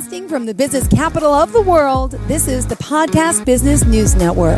Broadcasting 0.00 0.28
from 0.30 0.46
the 0.46 0.54
business 0.54 0.88
capital 0.88 1.30
of 1.30 1.52
the 1.52 1.60
world, 1.60 2.12
this 2.26 2.48
is 2.48 2.66
the 2.66 2.74
Podcast 2.76 3.44
Business 3.44 3.84
News 3.84 4.14
Network. 4.16 4.56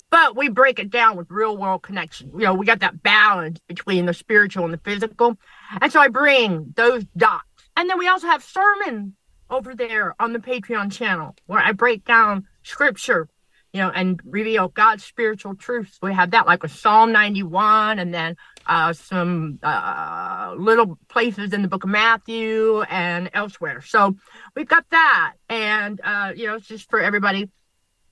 but 0.10 0.36
we 0.36 0.50
break 0.50 0.78
it 0.80 0.90
down 0.90 1.16
with 1.18 1.32
real 1.32 1.58
world 1.58 1.84
connection. 1.84 2.32
You 2.34 2.46
know, 2.46 2.54
we 2.54 2.66
got 2.66 2.82
that 2.82 3.02
balance 3.02 3.60
between 3.68 4.06
the 4.06 4.14
spiritual 4.14 4.66
and 4.66 4.74
the 4.74 4.80
physical. 4.80 5.38
And 5.82 5.92
so 5.92 6.00
I 6.00 6.10
bring 6.10 6.74
those 6.76 7.06
dots. 7.18 7.48
And 7.76 7.90
then 7.90 7.98
we 7.98 8.08
also 8.08 8.28
have 8.28 8.44
sermons 8.44 9.14
over 9.50 9.74
there 9.76 10.16
on 10.20 10.34
the 10.34 10.40
Patreon 10.40 10.92
channel 10.92 11.36
where 11.46 11.60
I 11.60 11.72
break 11.72 12.06
down 12.06 12.48
scripture, 12.64 13.28
you 13.74 13.82
know, 13.82 13.90
and 13.90 14.22
reveal 14.24 14.68
God's 14.68 15.04
spiritual 15.04 15.56
truths. 15.56 15.98
We 16.02 16.14
have 16.14 16.32
that 16.32 16.46
like 16.46 16.62
with 16.62 16.72
Psalm 16.72 17.12
91 17.12 17.98
and 17.98 18.14
then 18.14 18.38
uh, 18.68 18.94
some 18.94 19.60
uh, 19.64 20.54
little 20.58 21.00
places 21.10 21.54
in 21.54 21.64
the 21.64 21.68
book 21.68 21.84
of 21.84 21.90
Matthew 21.90 22.82
and 22.84 23.32
elsewhere. 23.34 23.82
So 23.82 24.16
we've 24.56 24.68
got 24.68 24.86
that. 24.92 25.34
And, 25.50 26.00
uh, 26.04 26.34
you 26.36 26.46
know, 26.46 26.56
it's 26.56 26.68
just 26.68 26.88
for 26.90 27.02
everybody. 27.02 27.50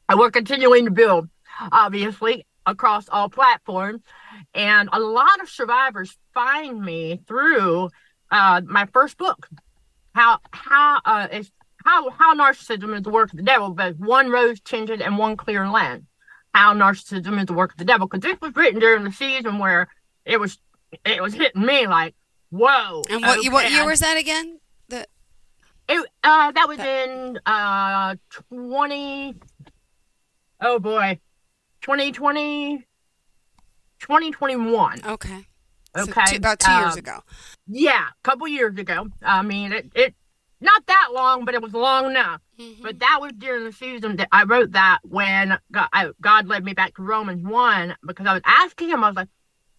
And 0.09 0.19
we're 0.19 0.31
continuing 0.31 0.85
to 0.85 0.91
build, 0.91 1.29
obviously, 1.71 2.47
across 2.65 3.07
all 3.07 3.29
platforms. 3.29 4.01
And 4.55 4.89
a 4.91 4.99
lot 4.99 5.41
of 5.41 5.49
survivors 5.49 6.17
find 6.33 6.81
me 6.81 7.21
through 7.27 7.89
uh, 8.31 8.61
my 8.65 8.87
first 8.93 9.17
book, 9.17 9.47
how 10.15 10.39
how 10.51 11.01
uh, 11.05 11.27
is 11.31 11.51
how 11.85 12.09
how 12.11 12.35
narcissism 12.35 12.95
is 12.95 13.03
the 13.03 13.09
work 13.09 13.31
of 13.31 13.37
the 13.37 13.43
devil, 13.43 13.71
but 13.71 13.97
one 13.97 14.29
rose 14.29 14.59
tinted 14.59 15.01
and 15.01 15.17
one 15.17 15.37
clear 15.37 15.67
lens. 15.69 16.03
How 16.53 16.73
narcissism 16.73 17.39
is 17.39 17.45
the 17.45 17.53
work 17.53 17.71
of 17.71 17.77
the 17.77 17.85
devil, 17.85 18.07
because 18.07 18.21
this 18.21 18.39
was 18.41 18.55
written 18.55 18.79
during 18.79 19.03
the 19.03 19.11
season 19.11 19.57
where 19.57 19.87
it 20.25 20.39
was 20.39 20.57
it 21.05 21.21
was 21.21 21.33
hitting 21.33 21.65
me 21.65 21.87
like, 21.87 22.15
whoa. 22.49 23.01
And 23.09 23.21
what, 23.21 23.51
what 23.51 23.65
okay, 23.65 23.73
year 23.73 23.83
I- 23.83 23.85
was 23.85 23.99
that 23.99 24.17
again? 24.17 24.59
The 24.89 25.07
it, 25.87 26.05
uh, 26.23 26.51
that 26.51 26.67
was 26.67 26.79
in 26.79 27.39
uh 27.45 28.15
twenty. 28.49 29.35
Oh 30.63 30.77
boy, 30.77 31.19
2020, 31.81 32.85
2021. 33.99 35.01
Okay. 35.05 35.47
So 35.95 36.03
Okay, 36.03 36.21
two, 36.27 36.35
about 36.37 36.59
two 36.59 36.71
years 36.71 36.93
um, 36.93 36.99
ago. 36.99 37.19
Yeah, 37.67 38.05
a 38.07 38.23
couple 38.23 38.47
years 38.47 38.77
ago. 38.77 39.07
I 39.23 39.41
mean, 39.41 39.73
it, 39.73 39.91
it 39.95 40.15
not 40.61 40.85
that 40.87 41.09
long, 41.13 41.45
but 41.45 41.55
it 41.55 41.61
was 41.61 41.73
long 41.73 42.11
enough. 42.11 42.41
Mhm. 42.59 42.81
But 42.81 42.99
that 42.99 43.19
was 43.19 43.33
during 43.33 43.65
the 43.65 43.71
season 43.71 44.17
that 44.17 44.29
I 44.31 44.43
wrote 44.43 44.71
that 44.71 44.99
when 45.03 45.57
God, 45.71 45.89
I, 45.91 46.11
God 46.21 46.47
led 46.47 46.63
me 46.63 46.73
back 46.73 46.95
to 46.95 47.01
Romans 47.01 47.43
1 47.43 47.97
because 48.05 48.27
I 48.27 48.33
was 48.33 48.43
asking 48.45 48.89
him, 48.89 49.03
I 49.03 49.07
was 49.07 49.15
like, 49.15 49.29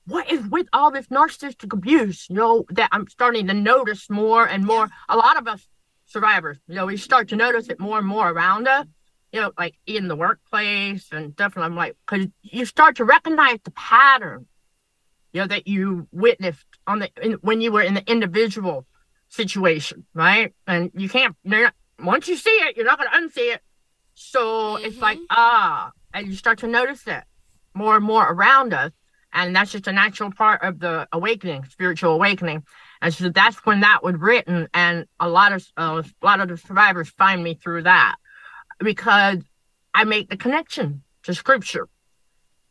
what 0.06 0.30
is 0.30 0.44
with 0.48 0.66
all 0.72 0.90
this 0.90 1.06
narcissistic 1.06 1.72
abuse? 1.72 2.26
You 2.28 2.36
know, 2.36 2.64
that 2.70 2.88
I'm 2.92 3.08
starting 3.08 3.46
to 3.46 3.54
notice 3.54 4.10
more 4.10 4.44
and 4.46 4.64
more. 4.64 4.88
A 5.08 5.16
lot 5.16 5.38
of 5.38 5.46
us 5.46 5.66
survivors, 6.06 6.58
you 6.68 6.74
know, 6.74 6.86
we 6.86 6.96
start 6.96 7.28
to 7.28 7.36
notice 7.36 7.68
it 7.68 7.80
more 7.80 7.98
and 7.98 8.06
more 8.06 8.28
around 8.28 8.66
us, 8.68 8.86
you 9.32 9.40
know, 9.40 9.52
like 9.56 9.74
in 9.86 10.08
the 10.08 10.16
workplace 10.16 11.08
and 11.12 11.32
stuff. 11.32 11.54
And 11.54 11.64
I'm 11.64 11.76
like, 11.76 11.96
because 12.06 12.26
you 12.42 12.66
start 12.66 12.96
to 12.96 13.04
recognize 13.04 13.58
the 13.64 13.70
pattern, 13.70 14.46
you 15.32 15.40
know, 15.40 15.46
that 15.46 15.66
you 15.66 16.08
witnessed 16.12 16.66
on 16.86 16.98
the 16.98 17.10
in, 17.22 17.34
when 17.34 17.60
you 17.60 17.72
were 17.72 17.82
in 17.82 17.94
the 17.94 18.10
individual 18.10 18.84
situation, 19.32 20.04
right? 20.14 20.52
And 20.66 20.90
you 20.94 21.08
can't, 21.08 21.34
not, 21.42 21.72
once 21.98 22.28
you 22.28 22.36
see 22.36 22.50
it, 22.50 22.76
you're 22.76 22.86
not 22.86 22.98
going 22.98 23.10
to 23.10 23.18
unsee 23.18 23.54
it. 23.54 23.62
So 24.14 24.76
it's 24.76 24.98
like, 24.98 25.18
ah, 25.30 25.90
and 26.12 26.26
you 26.26 26.34
start 26.34 26.58
to 26.58 26.66
notice 26.66 27.06
it 27.06 27.24
more 27.74 27.96
and 27.96 28.04
more 28.04 28.30
around 28.30 28.74
us. 28.74 28.92
And 29.32 29.56
that's 29.56 29.72
just 29.72 29.86
a 29.86 29.92
natural 29.92 30.30
part 30.30 30.62
of 30.62 30.78
the 30.78 31.08
awakening, 31.10 31.64
spiritual 31.64 32.12
awakening. 32.12 32.64
And 33.00 33.14
so 33.14 33.30
that's 33.30 33.56
when 33.64 33.80
that 33.80 34.04
was 34.04 34.16
written. 34.16 34.68
And 34.74 35.06
a 35.18 35.28
lot 35.28 35.52
of, 35.52 35.66
uh, 35.78 36.02
a 36.20 36.24
lot 36.24 36.40
of 36.40 36.48
the 36.48 36.58
survivors 36.58 37.08
find 37.08 37.42
me 37.42 37.54
through 37.54 37.84
that 37.84 38.16
because 38.78 39.38
I 39.94 40.04
make 40.04 40.28
the 40.28 40.36
connection 40.36 41.02
to 41.22 41.32
scripture 41.32 41.88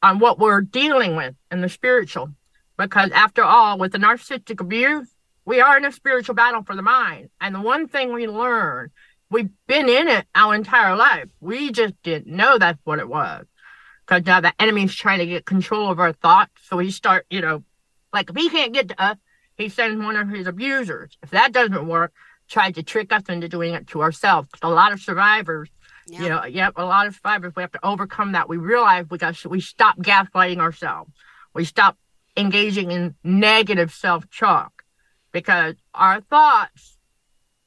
on 0.04 0.20
what 0.20 0.38
we're 0.38 0.62
dealing 0.62 1.16
with 1.16 1.34
in 1.50 1.62
the 1.62 1.70
spiritual. 1.70 2.30
Because 2.78 3.10
after 3.12 3.44
all, 3.44 3.80
with 3.80 3.92
the 3.92 3.98
narcissistic 3.98 4.60
abuse, 4.60 5.08
we 5.52 5.60
are 5.60 5.76
in 5.76 5.84
a 5.84 5.92
spiritual 5.92 6.34
battle 6.34 6.64
for 6.64 6.78
the 6.78 6.82
mind. 6.82 7.30
And 7.42 7.54
the 7.54 7.60
one 7.60 7.90
thing 7.90 8.14
we 8.14 8.26
learn, 8.26 8.90
we've 9.30 9.50
been 9.68 9.90
in 9.90 10.08
it 10.08 10.26
our 10.34 10.56
entire 10.56 10.96
life. 10.96 11.28
We 11.42 11.74
just 11.74 11.94
didn't 12.04 12.34
know 12.34 12.58
that's 12.58 12.80
what 12.86 13.00
it 13.00 13.10
was. 13.10 13.46
Because 14.08 14.26
now 14.26 14.40
the 14.40 14.54
enemy's 14.62 14.96
trying 14.96 15.20
to 15.20 15.26
get 15.26 15.46
control 15.46 15.92
of 15.92 16.00
our 16.00 16.14
thoughts. 16.14 16.54
So 16.64 16.78
he 16.78 16.90
start, 16.90 17.26
you 17.30 17.42
know, 17.42 17.66
like 18.14 18.30
if 18.30 18.36
he 18.38 18.50
can't 18.50 18.72
get 18.72 18.88
to 18.90 19.04
us, 19.04 19.18
he 19.58 19.68
sends 19.68 20.02
one 20.02 20.16
of 20.16 20.30
his 20.30 20.48
abusers. 20.48 21.18
If 21.22 21.32
that 21.32 21.52
doesn't 21.52 21.86
work, 21.86 22.14
tries 22.48 22.76
to 22.76 22.84
trick 22.84 23.12
us 23.12 23.24
into 23.28 23.50
doing 23.50 23.74
it 23.74 23.88
to 23.88 24.02
ourselves. 24.02 24.48
a 24.62 24.70
lot 24.70 24.94
of 24.94 25.02
survivors 25.02 25.70
Yeah. 26.08 26.22
you 26.22 26.30
know, 26.30 26.46
yep, 26.46 26.74
a 26.78 26.86
lot 26.86 27.08
of 27.08 27.16
survivors, 27.16 27.52
we 27.58 27.62
have 27.62 27.74
to 27.74 27.86
overcome 27.86 28.32
that. 28.32 28.48
We 28.48 28.56
realize 28.56 29.06
we 29.10 29.18
got 29.18 29.36
we 29.46 29.60
stop 29.60 29.98
gaslighting 29.98 30.60
ourselves. 30.60 31.12
We 31.54 31.66
stop 31.66 31.98
engaging 32.38 32.92
in 32.92 33.16
negative 33.22 33.92
self-talk 33.92 34.81
because 35.32 35.76
our 35.94 36.22
thoughts 36.22 36.98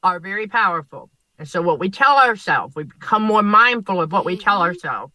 are 0.03 0.19
very 0.19 0.47
powerful. 0.47 1.09
And 1.37 1.47
so 1.47 1.61
what 1.61 1.79
we 1.79 1.89
tell 1.89 2.17
ourselves, 2.17 2.75
we 2.75 2.83
become 2.83 3.23
more 3.23 3.43
mindful 3.43 4.01
of 4.01 4.11
what 4.11 4.25
we 4.25 4.37
tell 4.37 4.59
Mhm. 4.59 4.67
ourselves. 4.67 5.13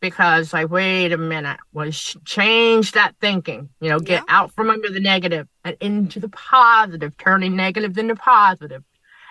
Because 0.00 0.52
like, 0.52 0.68
wait 0.70 1.12
a 1.12 1.16
minute, 1.16 1.58
well, 1.72 1.90
change 1.90 2.92
that 2.92 3.16
thinking, 3.20 3.70
you 3.80 3.88
know, 3.88 3.98
get 3.98 4.24
Yeah. 4.26 4.34
out 4.36 4.52
from 4.52 4.68
under 4.68 4.90
the 4.90 5.00
negative 5.00 5.48
and 5.64 5.76
into 5.80 6.20
the 6.20 6.28
positive, 6.28 7.16
turning 7.16 7.56
negative 7.56 7.96
into 7.96 8.14
positive. 8.14 8.84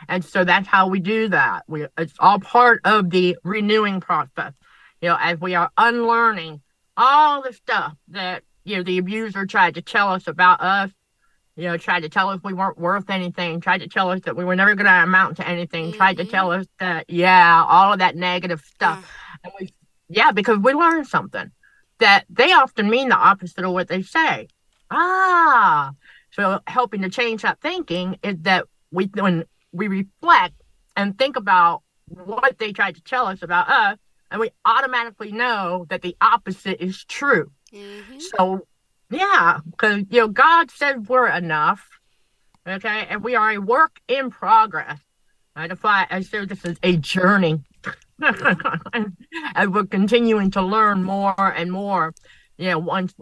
And 0.08 0.26
so 0.26 0.44
that's 0.44 0.68
how 0.68 0.88
we 0.88 1.00
do 1.00 1.30
that. 1.30 1.64
We 1.68 1.86
it's 1.98 2.16
all 2.20 2.40
part 2.40 2.82
of 2.84 3.12
the 3.12 3.38
renewing 3.44 4.02
process. 4.02 4.54
You 5.02 5.10
know, 5.10 5.18
as 5.20 5.40
we 5.40 5.54
are 5.56 5.70
unlearning 5.78 6.62
all 6.98 7.42
the 7.44 7.54
stuff 7.54 7.94
that 8.10 8.44
you 8.64 8.78
know, 8.78 8.84
the 8.84 8.98
abuser 8.98 9.46
tried 9.46 9.76
to 9.76 9.82
tell 9.84 10.10
us 10.10 10.28
about 10.28 10.60
us, 10.62 10.90
you 11.56 11.64
know, 11.64 11.78
tried 11.78 12.02
to 12.02 12.10
tell 12.10 12.30
us 12.30 12.40
we 12.44 12.54
weren't 12.54 12.78
worth 12.78 13.10
anything, 13.10 13.62
tried 13.62 13.80
to 13.80 13.88
tell 13.88 14.10
us 14.12 14.22
that 14.22 14.36
we 14.36 14.44
were 14.44 14.56
never 14.56 14.76
going 14.76 14.86
to 14.86 15.04
amount 15.04 15.38
to 15.38 15.48
anything, 15.48 15.88
mm-hmm. 15.88 15.98
tried 15.98 16.18
to 16.18 16.26
tell 16.26 16.50
mm-hmm. 16.50 16.62
us 16.62 16.68
that, 16.80 17.10
yeah, 17.10 17.64
all 17.68 17.94
of 17.94 18.00
that 18.00 18.16
negative 18.16 18.62
stuff. 18.62 19.00
Yeah. 19.02 19.40
And 19.46 19.54
we, 19.60 19.74
yeah, 20.10 20.32
because 20.32 20.60
we 20.60 20.74
learned 20.74 21.08
something 21.08 21.52
that 22.00 22.26
they 22.30 22.52
often 22.52 22.90
mean 22.90 23.10
the 23.10 23.16
opposite 23.16 23.64
of 23.64 23.72
what 23.72 23.88
they 23.88 24.02
say. 24.02 24.48
Ah, 24.92 25.92
so 26.32 26.60
helping 26.68 27.02
to 27.02 27.10
change 27.10 27.44
that 27.44 27.62
thinking 27.62 28.20
is 28.22 28.36
that 28.42 28.66
we, 28.92 29.06
when 29.14 29.46
we 29.72 29.88
reflect 29.88 30.56
and 30.96 31.18
think 31.18 31.38
about 31.38 31.84
what 32.08 32.58
they 32.60 32.72
tried 32.74 32.96
to 32.96 33.02
tell 33.02 33.28
us 33.28 33.42
about 33.42 33.70
us, 33.70 33.98
and 34.30 34.42
we 34.42 34.52
automatically 34.66 35.32
know 35.32 35.86
that 35.90 36.02
the 36.02 36.16
opposite 36.20 36.84
is 36.84 37.04
true. 37.06 37.52
Mm-hmm. 37.74 38.20
So, 38.20 38.68
yeah, 39.16 39.60
because 39.70 40.04
you 40.10 40.22
know 40.22 40.28
God 40.28 40.72
said 40.72 41.08
we're 41.08 41.28
enough, 41.28 41.88
okay, 42.68 43.08
and 43.10 43.24
we 43.24 43.36
are 43.36 43.52
a 43.52 43.58
work 43.60 44.00
in 44.08 44.30
progress. 44.30 45.00
I 45.56 45.68
defy. 45.68 46.06
I 46.10 46.22
say 46.22 46.46
this 46.46 46.66
is 46.66 46.78
a 46.84 46.98
journey, 46.98 47.64
and 48.22 49.74
we're 49.74 49.86
continuing 49.86 50.52
to 50.52 50.62
learn 50.62 51.04
more 51.04 51.54
and 51.54 51.72
more. 51.72 52.14
You 52.58 52.72
know, 52.72 52.80
once 52.80 53.14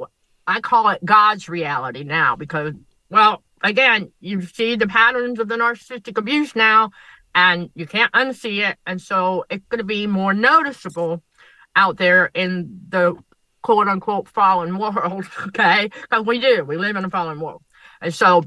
I 0.47 0.61
call 0.61 0.89
it 0.89 1.03
God's 1.05 1.47
reality 1.47 2.03
now 2.03 2.35
because, 2.35 2.73
well, 3.09 3.43
again, 3.61 4.11
you 4.19 4.41
see 4.41 4.75
the 4.75 4.87
patterns 4.87 5.39
of 5.39 5.47
the 5.47 5.55
narcissistic 5.55 6.17
abuse 6.17 6.55
now, 6.55 6.91
and 7.33 7.69
you 7.75 7.87
can't 7.87 8.11
unsee 8.13 8.67
it. 8.69 8.77
And 8.85 9.01
so 9.01 9.45
it's 9.49 9.65
going 9.69 9.79
to 9.79 9.85
be 9.85 10.07
more 10.07 10.33
noticeable 10.33 11.23
out 11.75 11.97
there 11.97 12.29
in 12.33 12.81
the 12.89 13.15
quote 13.63 13.87
unquote 13.87 14.27
fallen 14.27 14.77
world. 14.77 15.25
Okay. 15.47 15.89
Because 16.01 16.25
we 16.25 16.39
do, 16.39 16.63
we 16.63 16.77
live 16.77 16.95
in 16.95 17.05
a 17.05 17.09
fallen 17.09 17.39
world. 17.39 17.63
And 18.01 18.13
so 18.13 18.43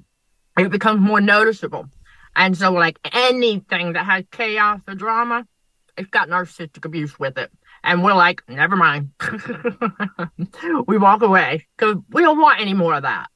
it 0.56 0.70
becomes 0.70 1.00
more 1.00 1.20
noticeable. 1.20 1.86
And 2.34 2.56
so, 2.56 2.70
like 2.70 2.98
anything 3.12 3.94
that 3.94 4.04
has 4.04 4.24
chaos 4.30 4.80
or 4.86 4.94
drama, 4.94 5.46
it's 5.96 6.10
got 6.10 6.28
narcissistic 6.28 6.84
abuse 6.84 7.18
with 7.18 7.38
it. 7.38 7.50
And 7.82 8.04
we're 8.04 8.14
like, 8.14 8.42
never 8.48 8.76
mind. 8.76 9.10
we 10.86 10.98
walk 10.98 11.22
away 11.22 11.66
because 11.76 11.96
we 12.10 12.22
don't 12.22 12.40
want 12.40 12.60
any 12.60 12.74
more 12.74 12.94
of 12.94 13.02
that. 13.02 13.28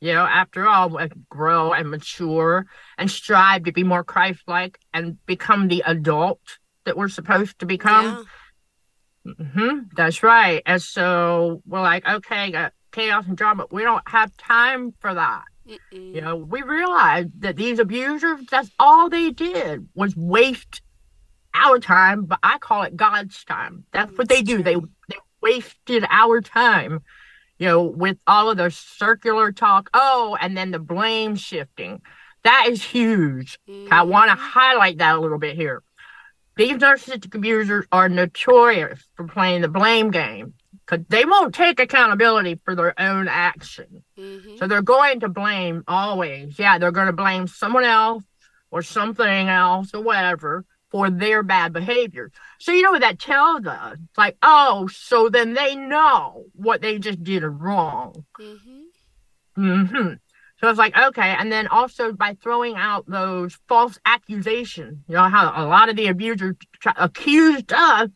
You 0.00 0.14
know, 0.14 0.24
after 0.24 0.66
all, 0.66 0.90
we 0.90 1.08
grow 1.28 1.72
and 1.72 1.90
mature 1.90 2.66
and 2.96 3.10
strive 3.10 3.64
to 3.64 3.72
be 3.72 3.84
more 3.84 4.04
Christ 4.04 4.42
like 4.46 4.78
and 4.94 5.24
become 5.26 5.68
the 5.68 5.82
adult 5.86 6.40
that 6.84 6.96
we're 6.96 7.08
supposed 7.08 7.58
to 7.58 7.66
become. 7.66 8.04
Yeah. 8.04 8.22
Mm-hmm, 9.38 9.78
that's 9.96 10.22
right. 10.22 10.62
And 10.66 10.80
so 10.80 11.62
we're 11.66 11.80
like, 11.80 12.06
okay, 12.08 12.70
chaos 12.92 13.26
and 13.26 13.36
drama. 13.36 13.66
We 13.70 13.82
don't 13.82 14.06
have 14.08 14.36
time 14.36 14.94
for 15.00 15.14
that. 15.14 15.44
Mm-mm. 15.68 16.14
You 16.14 16.20
know, 16.20 16.36
we 16.36 16.62
realized 16.62 17.40
that 17.40 17.56
these 17.56 17.78
abusers, 17.78 18.40
that's 18.50 18.70
all 18.78 19.08
they 19.08 19.30
did 19.30 19.88
was 19.94 20.16
waste 20.16 20.82
our 21.54 21.78
time, 21.78 22.24
but 22.24 22.38
I 22.42 22.58
call 22.58 22.82
it 22.82 22.96
God's 22.96 23.44
time. 23.44 23.84
That's 23.92 24.16
what 24.16 24.28
they 24.28 24.42
do. 24.42 24.62
They, 24.62 24.76
they 24.76 25.18
wasted 25.40 26.06
our 26.10 26.40
time 26.40 27.02
you 27.58 27.66
know, 27.66 27.82
with 27.82 28.16
all 28.26 28.50
of 28.50 28.56
the 28.56 28.70
circular 28.70 29.52
talk. 29.52 29.90
Oh, 29.92 30.36
and 30.40 30.56
then 30.56 30.70
the 30.70 30.78
blame 30.78 31.36
shifting. 31.36 32.00
That 32.44 32.66
is 32.68 32.82
huge. 32.82 33.58
Mm-hmm. 33.68 33.92
I 33.92 34.02
want 34.02 34.30
to 34.30 34.36
highlight 34.36 34.98
that 34.98 35.16
a 35.16 35.20
little 35.20 35.38
bit 35.38 35.56
here. 35.56 35.82
These 36.58 36.78
narcissistic 36.78 37.36
abusers 37.36 37.86
are 37.92 38.08
notorious 38.08 39.00
for 39.14 39.28
playing 39.28 39.62
the 39.62 39.68
blame 39.68 40.10
game 40.10 40.54
because 40.84 41.06
they 41.08 41.24
won't 41.24 41.54
take 41.54 41.78
accountability 41.78 42.58
for 42.64 42.74
their 42.74 43.00
own 43.00 43.28
action. 43.28 44.02
Mm-hmm. 44.18 44.56
So 44.56 44.66
they're 44.66 44.82
going 44.82 45.20
to 45.20 45.28
blame 45.28 45.84
always. 45.86 46.58
Yeah, 46.58 46.78
they're 46.78 46.90
going 46.90 47.06
to 47.06 47.12
blame 47.12 47.46
someone 47.46 47.84
else 47.84 48.24
or 48.72 48.82
something 48.82 49.48
else 49.48 49.94
or 49.94 50.02
whatever 50.02 50.64
for 50.90 51.10
their 51.10 51.44
bad 51.44 51.72
behavior. 51.72 52.32
So 52.58 52.72
you 52.72 52.82
know 52.82 52.90
what 52.90 53.02
that 53.02 53.20
tells 53.20 53.64
us? 53.64 53.98
It's 54.08 54.18
like, 54.18 54.36
oh, 54.42 54.88
so 54.88 55.28
then 55.28 55.54
they 55.54 55.76
know 55.76 56.46
what 56.54 56.82
they 56.82 56.98
just 56.98 57.22
did 57.22 57.44
wrong. 57.44 58.24
Mm-hmm. 58.36 59.62
Mm-hmm. 59.64 60.12
So 60.60 60.68
it's 60.68 60.78
like, 60.78 60.96
okay. 60.96 61.36
And 61.38 61.52
then 61.52 61.68
also 61.68 62.12
by 62.12 62.36
throwing 62.42 62.74
out 62.76 63.08
those 63.08 63.56
false 63.68 63.98
accusations, 64.04 64.98
you 65.08 65.14
know, 65.14 65.28
how 65.28 65.52
a 65.54 65.66
lot 65.66 65.88
of 65.88 65.96
the 65.96 66.08
abusers 66.08 66.56
accused 66.96 67.72
us 67.72 68.10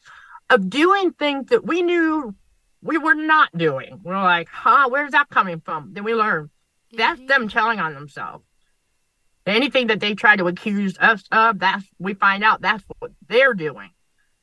of 0.51 0.69
doing 0.69 1.13
things 1.13 1.51
that 1.51 1.65
we 1.65 1.83
knew 1.83 2.35
we 2.83 2.99
were 2.99 3.15
not 3.15 3.57
doing. 3.57 4.01
We're 4.03 4.21
like, 4.21 4.49
huh, 4.51 4.89
where's 4.89 5.13
that 5.13 5.31
coming 5.31 5.61
from? 5.61 5.93
Then 5.93 6.05
we 6.05 6.15
learn 6.15 6.51
that's 6.93 7.19
mm-hmm. 7.19 7.27
them 7.27 7.49
telling 7.49 7.81
on 7.81 7.95
themselves 7.95 8.45
anything 9.47 9.89
that 9.89 10.01
they 10.01 10.15
try 10.15 10.37
to 10.37 10.47
accuse 10.47 10.97
us 10.99 11.25
of, 11.33 11.59
that's 11.59 11.85
we 11.99 12.15
find 12.15 12.45
out 12.45 12.61
that's 12.61 12.85
what 12.99 13.13
they're 13.29 13.55
doing. 13.55 13.91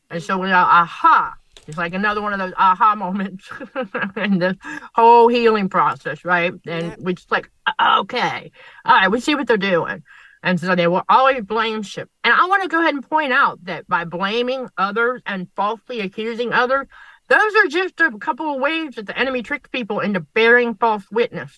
And 0.10 0.22
so 0.22 0.38
we're 0.38 0.48
like, 0.48 0.56
aha. 0.56 1.36
It's 1.70 1.78
like 1.78 1.94
another 1.94 2.22
one 2.22 2.34
of 2.34 2.40
those 2.40 2.54
aha 2.58 2.96
moments 2.96 3.48
in 4.16 4.40
the 4.40 4.58
whole 4.96 5.28
healing 5.28 5.70
process, 5.70 6.26
right? 6.26 6.52
And 6.66 6.96
we 6.98 7.14
just 7.14 7.32
like, 7.32 7.52
okay, 7.80 8.52
all 8.84 8.96
right, 8.96 9.12
we 9.12 9.20
see 9.20 9.36
what 9.36 9.48
they're 9.48 9.56
doing. 9.56 10.02
And 10.42 10.60
so 10.60 10.74
they 10.74 10.88
will 10.88 11.04
always 11.08 11.44
blame 11.44 11.84
ship. 11.84 12.10
And 12.24 12.34
I 12.34 12.48
want 12.48 12.64
to 12.64 12.70
go 12.70 12.82
ahead 12.82 12.96
and 12.96 13.08
point 13.08 13.34
out 13.34 13.64
that 13.66 13.88
by 13.88 14.04
blaming 14.06 14.68
others 14.80 15.22
and 15.28 15.48
falsely 15.56 16.00
accusing 16.00 16.54
others, 16.54 16.88
those 17.28 17.56
are 17.56 17.68
just 17.68 18.00
a 18.02 18.18
couple 18.18 18.56
of 18.56 18.60
ways 18.60 18.96
that 18.96 19.06
the 19.06 19.18
enemy 19.18 19.44
tricks 19.44 19.70
people 19.70 20.00
into 20.00 20.22
bearing 20.22 20.74
false 20.74 21.04
witness. 21.12 21.56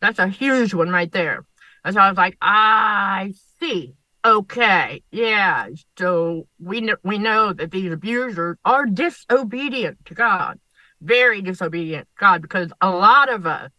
That's 0.00 0.18
a 0.18 0.26
huge 0.26 0.74
one 0.74 0.90
right 0.90 1.12
there. 1.12 1.44
And 1.84 1.94
so 1.94 2.00
I 2.00 2.08
was 2.08 2.18
like, 2.18 2.36
I 2.40 3.32
see. 3.60 3.94
Okay, 4.24 5.02
yeah. 5.10 5.68
So 5.98 6.46
we 6.60 6.80
know, 6.80 6.96
we 7.02 7.18
know 7.18 7.52
that 7.52 7.72
these 7.72 7.92
abusers 7.92 8.56
are 8.64 8.86
disobedient 8.86 10.04
to 10.06 10.14
God, 10.14 10.60
very 11.00 11.42
disobedient 11.42 12.06
to 12.06 12.20
God, 12.20 12.42
because 12.42 12.72
a 12.80 12.90
lot 12.90 13.28
of 13.32 13.46
us 13.46 13.70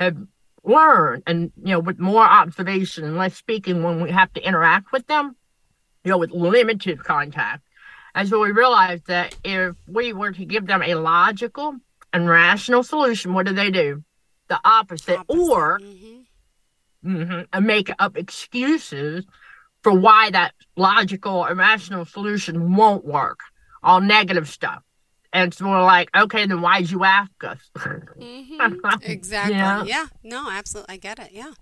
have 0.00 0.16
learned, 0.64 1.24
and 1.26 1.52
you 1.62 1.72
know, 1.72 1.80
with 1.80 1.98
more 1.98 2.24
observation 2.24 3.04
and 3.04 3.18
less 3.18 3.36
speaking, 3.36 3.82
when 3.82 4.00
we 4.00 4.10
have 4.10 4.32
to 4.32 4.46
interact 4.46 4.92
with 4.92 5.06
them, 5.08 5.36
you 6.04 6.10
know, 6.10 6.18
with 6.18 6.30
limited 6.30 7.04
contact. 7.04 7.62
And 8.14 8.26
so 8.28 8.40
we 8.40 8.50
realized 8.50 9.06
that 9.08 9.36
if 9.44 9.76
we 9.86 10.14
were 10.14 10.32
to 10.32 10.44
give 10.46 10.66
them 10.66 10.82
a 10.82 10.94
logical 10.94 11.76
and 12.14 12.28
rational 12.28 12.82
solution, 12.82 13.34
what 13.34 13.46
do 13.46 13.52
they 13.52 13.70
do? 13.70 14.04
The 14.48 14.60
opposite, 14.64 15.18
opposite. 15.18 15.38
or 15.38 15.80
mm-hmm 15.80 16.12
mm-hmm, 17.04 17.42
and 17.52 17.66
make 17.66 17.90
up 17.98 18.16
excuses 18.16 19.24
for 19.82 19.92
why 19.92 20.30
that 20.30 20.52
logical 20.76 21.44
or 21.44 21.54
rational 21.54 22.04
solution 22.04 22.74
won't 22.76 23.04
work. 23.04 23.40
All 23.82 24.00
negative 24.00 24.48
stuff. 24.48 24.82
And 25.32 25.52
so 25.52 25.66
we're 25.66 25.82
like, 25.82 26.10
okay, 26.14 26.46
then 26.46 26.60
why'd 26.60 26.90
you 26.90 27.04
ask 27.04 27.30
us? 27.42 27.58
mm-hmm. 27.76 28.76
Exactly. 29.02 29.54
yeah. 29.54 29.84
yeah. 29.84 30.06
No, 30.22 30.50
absolutely. 30.50 30.94
I 30.94 30.98
get 30.98 31.18
it. 31.18 31.30
Yeah. 31.32 31.52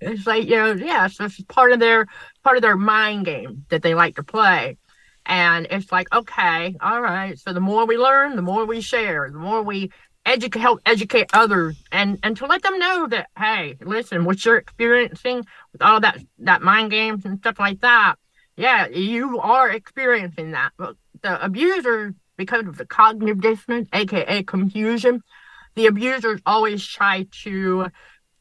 It's 0.00 0.26
like, 0.26 0.44
you 0.44 0.56
know, 0.56 0.72
yeah, 0.72 1.08
so 1.08 1.24
it's 1.24 1.40
part 1.42 1.72
of 1.72 1.80
their 1.80 2.06
part 2.42 2.56
of 2.56 2.62
their 2.62 2.76
mind 2.76 3.26
game 3.26 3.66
that 3.68 3.82
they 3.82 3.94
like 3.94 4.16
to 4.16 4.22
play. 4.22 4.78
And 5.26 5.66
it's 5.70 5.92
like, 5.92 6.12
okay, 6.14 6.76
all 6.80 7.00
right. 7.00 7.38
So 7.38 7.52
the 7.52 7.60
more 7.60 7.86
we 7.86 7.98
learn, 7.98 8.36
the 8.36 8.42
more 8.42 8.64
we 8.64 8.80
share, 8.80 9.28
the 9.30 9.38
more 9.38 9.62
we 9.62 9.90
educate 10.30 10.60
help 10.60 10.80
educate 10.86 11.28
others 11.32 11.76
and 11.90 12.18
and 12.22 12.36
to 12.36 12.46
let 12.46 12.62
them 12.62 12.78
know 12.78 13.06
that 13.08 13.28
hey 13.36 13.76
listen 13.80 14.24
what 14.24 14.44
you're 14.44 14.56
experiencing 14.56 15.44
with 15.72 15.82
all 15.82 16.00
that 16.00 16.18
that 16.38 16.62
mind 16.62 16.90
games 16.90 17.24
and 17.24 17.38
stuff 17.38 17.58
like 17.58 17.80
that 17.80 18.14
yeah 18.56 18.86
you 18.88 19.40
are 19.40 19.70
experiencing 19.70 20.52
that. 20.52 20.70
But 20.78 20.96
the 21.22 21.44
abusers 21.44 22.14
because 22.36 22.66
of 22.66 22.76
the 22.76 22.86
cognitive 22.86 23.40
dissonance 23.40 23.88
aka 23.92 24.42
confusion 24.44 25.22
the 25.74 25.86
abusers 25.86 26.40
always 26.46 26.86
try 26.86 27.26
to 27.42 27.88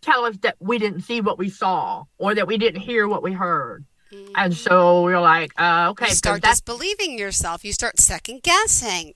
tell 0.02 0.26
us 0.26 0.38
that 0.42 0.56
we 0.60 0.78
didn't 0.78 1.02
see 1.02 1.22
what 1.22 1.38
we 1.38 1.50
saw 1.50 2.04
or 2.18 2.36
that 2.36 2.48
we 2.48 2.58
didn't 2.58 2.82
hear 2.82 3.08
what 3.08 3.22
we 3.22 3.34
heard. 3.34 3.86
And 4.36 4.56
so 4.56 5.04
we're 5.04 5.20
like 5.20 5.52
uh, 5.60 5.90
okay 5.92 6.08
you 6.08 6.14
start 6.14 6.42
disbelieving 6.42 7.18
yourself. 7.18 7.66
You 7.66 7.74
start 7.74 8.00
second 8.00 8.42
guessing 8.44 9.14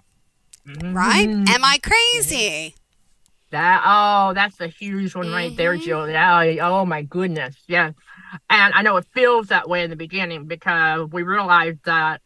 Mm-hmm. 0.67 0.93
Right? 0.93 1.27
Am 1.27 1.63
I 1.63 1.79
crazy? 1.81 2.75
That 3.51 3.83
oh, 3.85 4.33
that's 4.33 4.59
a 4.61 4.67
huge 4.67 5.13
one 5.13 5.31
right 5.31 5.49
mm-hmm. 5.49 5.57
there, 5.57 5.77
Jill. 5.77 6.09
Yeah, 6.09 6.57
oh 6.61 6.85
my 6.85 7.03
goodness, 7.03 7.55
yeah. 7.67 7.91
And 8.49 8.73
I 8.73 8.81
know 8.81 8.97
it 8.97 9.05
feels 9.13 9.47
that 9.47 9.69
way 9.69 9.83
in 9.83 9.91
the 9.91 9.95
beginning 9.95 10.45
because 10.45 11.09
we 11.11 11.21
realized 11.21 11.83
that, 11.85 12.21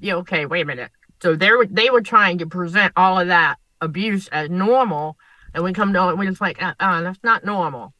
yeah, 0.00 0.16
okay, 0.16 0.44
wait 0.44 0.62
a 0.62 0.64
minute. 0.66 0.90
So 1.22 1.34
they 1.34 1.50
were 1.50 1.66
they 1.66 1.88
were 1.88 2.02
trying 2.02 2.38
to 2.38 2.46
present 2.46 2.92
all 2.94 3.18
of 3.18 3.28
that 3.28 3.56
abuse 3.80 4.28
as 4.28 4.50
normal, 4.50 5.16
and 5.54 5.64
we 5.64 5.72
come 5.72 5.94
to 5.94 6.10
it, 6.10 6.18
we're 6.18 6.28
just 6.28 6.42
like, 6.42 6.62
uh, 6.62 6.74
uh 6.78 7.00
that's 7.02 7.24
not 7.24 7.44
normal. 7.44 7.94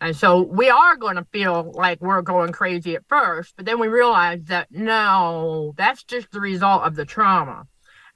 And 0.00 0.14
so 0.14 0.42
we 0.42 0.70
are 0.70 0.96
going 0.96 1.16
to 1.16 1.26
feel 1.32 1.72
like 1.74 2.00
we're 2.00 2.22
going 2.22 2.52
crazy 2.52 2.94
at 2.94 3.08
first, 3.08 3.54
but 3.56 3.66
then 3.66 3.80
we 3.80 3.88
realize 3.88 4.44
that 4.44 4.68
no, 4.70 5.74
that's 5.76 6.04
just 6.04 6.30
the 6.30 6.40
result 6.40 6.82
of 6.82 6.94
the 6.94 7.04
trauma. 7.04 7.66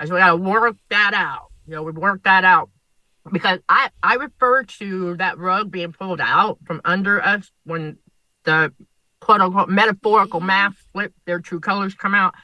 So 0.05 0.15
we 0.15 0.21
got 0.21 0.31
to 0.31 0.37
work 0.37 0.77
that 0.91 1.13
out. 1.15 1.49
You 1.67 1.75
know, 1.77 1.83
we 1.83 1.93
work 1.93 2.25
that 2.25 2.45
out. 2.45 2.71
because 3.31 3.61
I 3.69 3.91
I 4.03 4.15
refer 4.17 4.65
to 4.65 5.17
that 5.17 5.39
rug 5.39 5.71
being 5.71 5.93
pulled 5.93 6.21
out 6.21 6.59
from 6.65 6.81
under 6.85 7.23
us 7.25 7.51
when 7.65 7.99
the 8.45 8.73
quote 9.21 9.41
unquote 9.41 9.69
metaphorical 9.69 10.41
mask 10.41 10.77
flip, 10.93 11.13
their 11.27 11.39
true 11.41 11.61
colors 11.61 11.95
come 11.95 12.15
out. 12.15 12.35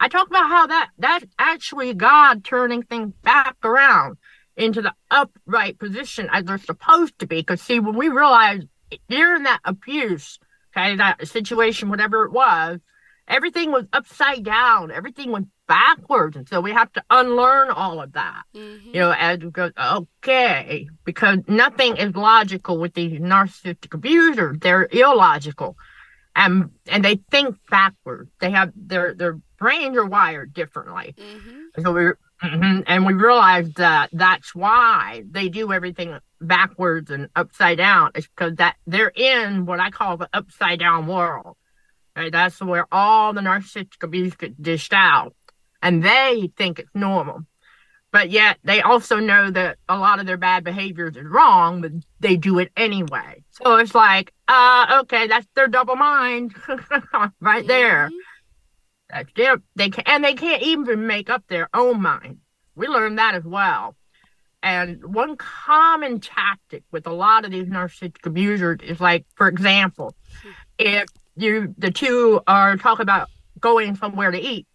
I 0.00 0.08
talk 0.08 0.28
about 0.28 0.48
how 0.48 0.66
that 0.68 0.90
that's 0.98 1.24
actually 1.38 1.94
God 1.94 2.44
turning 2.44 2.82
things 2.84 3.12
back 3.22 3.56
around 3.64 4.16
into 4.56 4.82
the 4.82 4.94
upright 5.10 5.78
position 5.78 6.28
as 6.32 6.44
they're 6.44 6.58
supposed 6.58 7.18
to 7.18 7.26
be. 7.26 7.36
Because 7.36 7.60
see, 7.62 7.80
when 7.80 7.96
we 7.96 8.08
realize 8.08 8.62
during 9.08 9.42
that 9.44 9.60
abuse, 9.64 10.38
okay, 10.76 10.96
that 10.96 11.26
situation, 11.26 11.90
whatever 11.90 12.24
it 12.24 12.32
was, 12.32 12.78
everything 13.28 13.70
was 13.70 13.84
upside 13.92 14.44
down, 14.44 14.90
everything 14.90 15.30
went 15.30 15.48
backwards, 15.68 16.36
and 16.36 16.48
so 16.48 16.60
we 16.60 16.72
have 16.72 16.92
to 16.94 17.02
unlearn 17.10 17.70
all 17.70 18.00
of 18.00 18.12
that. 18.12 18.42
Mm-hmm. 18.54 18.88
You 18.88 19.00
know, 19.00 19.14
as 19.16 19.38
we 19.38 19.50
go, 19.50 19.70
okay, 19.78 20.88
because 21.04 21.38
nothing 21.46 21.96
is 21.96 22.16
logical 22.16 22.78
with 22.78 22.94
these 22.94 23.20
narcissistic 23.20 23.94
abusers; 23.94 24.58
they're 24.60 24.88
illogical, 24.90 25.76
and 26.34 26.70
and 26.86 27.04
they 27.04 27.20
think 27.30 27.56
backwards. 27.70 28.30
They 28.40 28.50
have 28.50 28.72
their 28.74 29.14
their 29.14 29.38
brains 29.58 29.96
are 29.96 30.06
wired 30.06 30.54
differently. 30.54 31.14
Mm-hmm. 31.18 31.82
So 31.82 31.92
we 31.92 32.00
mm-hmm, 32.42 32.80
and 32.86 33.06
we 33.06 33.12
realized 33.12 33.76
that 33.76 34.10
that's 34.12 34.54
why 34.54 35.24
they 35.30 35.48
do 35.48 35.72
everything 35.72 36.18
backwards 36.40 37.10
and 37.10 37.28
upside 37.36 37.78
down. 37.78 38.12
It's 38.14 38.28
because 38.28 38.56
that 38.56 38.76
they're 38.86 39.12
in 39.14 39.66
what 39.66 39.80
I 39.80 39.90
call 39.90 40.16
the 40.16 40.28
upside 40.32 40.78
down 40.80 41.06
world. 41.06 41.56
Right? 42.18 42.32
That's 42.32 42.60
where 42.60 42.86
all 42.90 43.32
the 43.32 43.40
narcissistic 43.40 44.02
abuse 44.02 44.34
gets 44.34 44.56
dished 44.60 44.92
out, 44.92 45.36
and 45.80 46.02
they 46.02 46.50
think 46.56 46.80
it's 46.80 46.90
normal. 46.92 47.44
But 48.10 48.30
yet 48.30 48.58
they 48.64 48.80
also 48.80 49.20
know 49.20 49.50
that 49.52 49.76
a 49.88 49.96
lot 49.96 50.18
of 50.18 50.26
their 50.26 50.36
bad 50.36 50.64
behaviors 50.64 51.16
is 51.16 51.24
wrong, 51.24 51.80
but 51.80 51.92
they 52.18 52.36
do 52.36 52.58
it 52.58 52.72
anyway. 52.76 53.44
So 53.50 53.76
it's 53.76 53.94
like, 53.94 54.32
uh, 54.48 55.00
okay, 55.02 55.28
that's 55.28 55.46
their 55.54 55.68
double 55.68 55.94
mind 55.94 56.56
right 57.40 57.66
there. 57.66 58.06
Mm-hmm. 58.06 58.16
That's 59.10 59.32
their, 59.36 59.58
they 59.76 59.90
can, 59.90 60.04
and 60.06 60.24
they 60.24 60.34
can't 60.34 60.62
even 60.62 61.06
make 61.06 61.30
up 61.30 61.44
their 61.48 61.68
own 61.72 62.02
mind. 62.02 62.38
We 62.74 62.88
learned 62.88 63.18
that 63.18 63.36
as 63.36 63.44
well. 63.44 63.94
And 64.62 65.14
one 65.14 65.36
common 65.36 66.18
tactic 66.18 66.82
with 66.90 67.06
a 67.06 67.12
lot 67.12 67.44
of 67.44 67.52
these 67.52 67.66
narcissistic 67.66 68.26
abusers 68.26 68.80
is 68.82 69.00
like, 69.00 69.24
for 69.36 69.46
example, 69.46 70.16
if 70.78 71.06
you 71.38 71.74
the 71.78 71.90
two 71.90 72.40
are 72.46 72.76
talking 72.76 73.02
about 73.02 73.28
going 73.60 73.96
somewhere 73.96 74.30
to 74.30 74.38
eat, 74.38 74.66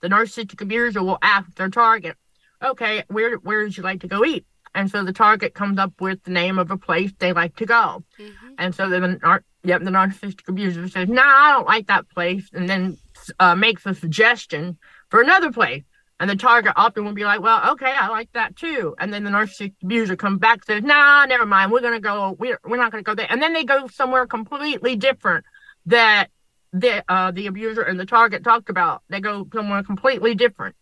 the 0.00 0.08
narcissistic 0.08 0.60
abuser 0.60 1.02
will 1.02 1.18
ask 1.22 1.54
their 1.54 1.68
target, 1.68 2.16
"Okay, 2.62 3.04
where 3.08 3.36
where 3.36 3.62
would 3.62 3.76
you 3.76 3.82
like 3.82 4.00
to 4.00 4.08
go 4.08 4.24
eat?" 4.24 4.46
And 4.74 4.90
so 4.90 5.04
the 5.04 5.12
target 5.12 5.54
comes 5.54 5.78
up 5.78 6.00
with 6.00 6.22
the 6.24 6.30
name 6.30 6.58
of 6.58 6.70
a 6.70 6.78
place 6.78 7.12
they 7.18 7.32
like 7.32 7.56
to 7.56 7.66
go. 7.66 8.04
Mm-hmm. 8.18 8.54
And 8.58 8.74
so 8.74 8.88
the 8.88 9.42
yep, 9.64 9.82
the 9.82 9.90
narcissistic 9.90 10.48
abuser 10.48 10.88
says, 10.88 11.08
"No, 11.08 11.22
nah, 11.22 11.22
I 11.24 11.52
don't 11.52 11.66
like 11.66 11.86
that 11.88 12.08
place," 12.08 12.48
and 12.52 12.68
then 12.68 12.98
uh, 13.38 13.54
makes 13.54 13.86
a 13.86 13.94
suggestion 13.94 14.78
for 15.08 15.20
another 15.20 15.52
place. 15.52 15.84
And 16.20 16.30
the 16.30 16.36
target 16.36 16.74
often 16.76 17.04
will 17.04 17.14
be 17.14 17.24
like, 17.24 17.40
well, 17.40 17.72
okay, 17.72 17.90
I 17.90 18.06
like 18.06 18.30
that 18.34 18.54
too. 18.54 18.94
And 19.00 19.12
then 19.12 19.24
the 19.24 19.30
narcissistic 19.30 19.74
abuser 19.82 20.14
comes 20.14 20.38
back 20.38 20.58
and 20.58 20.64
says, 20.66 20.82
nah, 20.84 21.24
never 21.26 21.44
mind. 21.44 21.72
We're 21.72 21.80
going 21.80 21.94
to 21.94 22.00
go, 22.00 22.36
we're, 22.38 22.60
we're 22.64 22.76
not 22.76 22.92
going 22.92 23.02
to 23.02 23.08
go 23.08 23.16
there. 23.16 23.26
And 23.28 23.42
then 23.42 23.52
they 23.52 23.64
go 23.64 23.88
somewhere 23.88 24.24
completely 24.24 24.94
different 24.94 25.44
that 25.86 26.28
the, 26.72 27.04
uh, 27.08 27.30
the 27.30 27.46
abuser 27.46 27.82
and 27.82 27.98
the 27.98 28.06
target 28.06 28.44
talked 28.44 28.70
about. 28.70 29.02
They 29.08 29.20
go 29.20 29.46
somewhere 29.52 29.82
completely 29.82 30.34
different. 30.34 30.76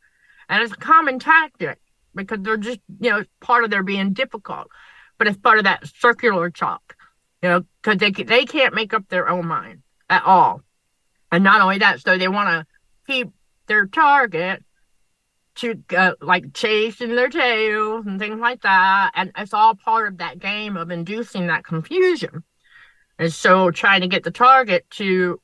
And 0.49 0.63
it's 0.63 0.73
a 0.73 0.77
common 0.77 1.19
tactic 1.19 1.79
because 2.15 2.39
they're 2.43 2.57
just, 2.57 2.81
you 3.01 3.11
know, 3.11 3.25
part 3.41 3.65
of 3.65 3.71
their 3.71 3.83
being 3.83 4.13
difficult, 4.13 4.69
but 5.19 5.27
it's 5.27 5.39
part 5.39 5.59
of 5.59 5.65
that 5.65 5.87
circular 5.99 6.51
chalk, 6.51 6.97
you 7.43 7.49
know, 7.49 7.65
because 7.83 7.99
they, 7.99 8.11
they 8.11 8.45
can't 8.45 8.75
make 8.75 8.93
up 8.93 9.09
their 9.09 9.29
own 9.29 9.47
mind 9.47 9.83
at 10.09 10.25
all. 10.25 10.63
And 11.33 11.45
not 11.45 11.61
only 11.61 11.79
that, 11.79 12.01
so 12.01 12.19
they 12.19 12.29
want 12.29 12.49
to 12.49 12.67
keep 13.07 13.31
their 13.67 13.87
target 13.87 14.65
to 15.57 15.83
uh, 15.97 16.13
like 16.21 16.53
chasing 16.55 17.15
their 17.15 17.29
tails 17.29 18.07
and 18.07 18.19
things 18.19 18.41
like 18.41 18.63
that. 18.63 19.13
And 19.15 19.31
it's 19.37 19.55
all 19.55 19.75
part 19.75 20.09
of 20.09 20.19
that 20.19 20.39
game 20.39 20.77
of 20.77 20.91
inducing 20.91 21.47
that 21.47 21.65
confusion. 21.65 22.43
And 23.21 23.33
so 23.33 23.71
trying 23.71 24.01
to 24.01 24.09
get 24.09 24.25
the 24.25 24.31
target 24.31 24.89
to, 24.93 25.39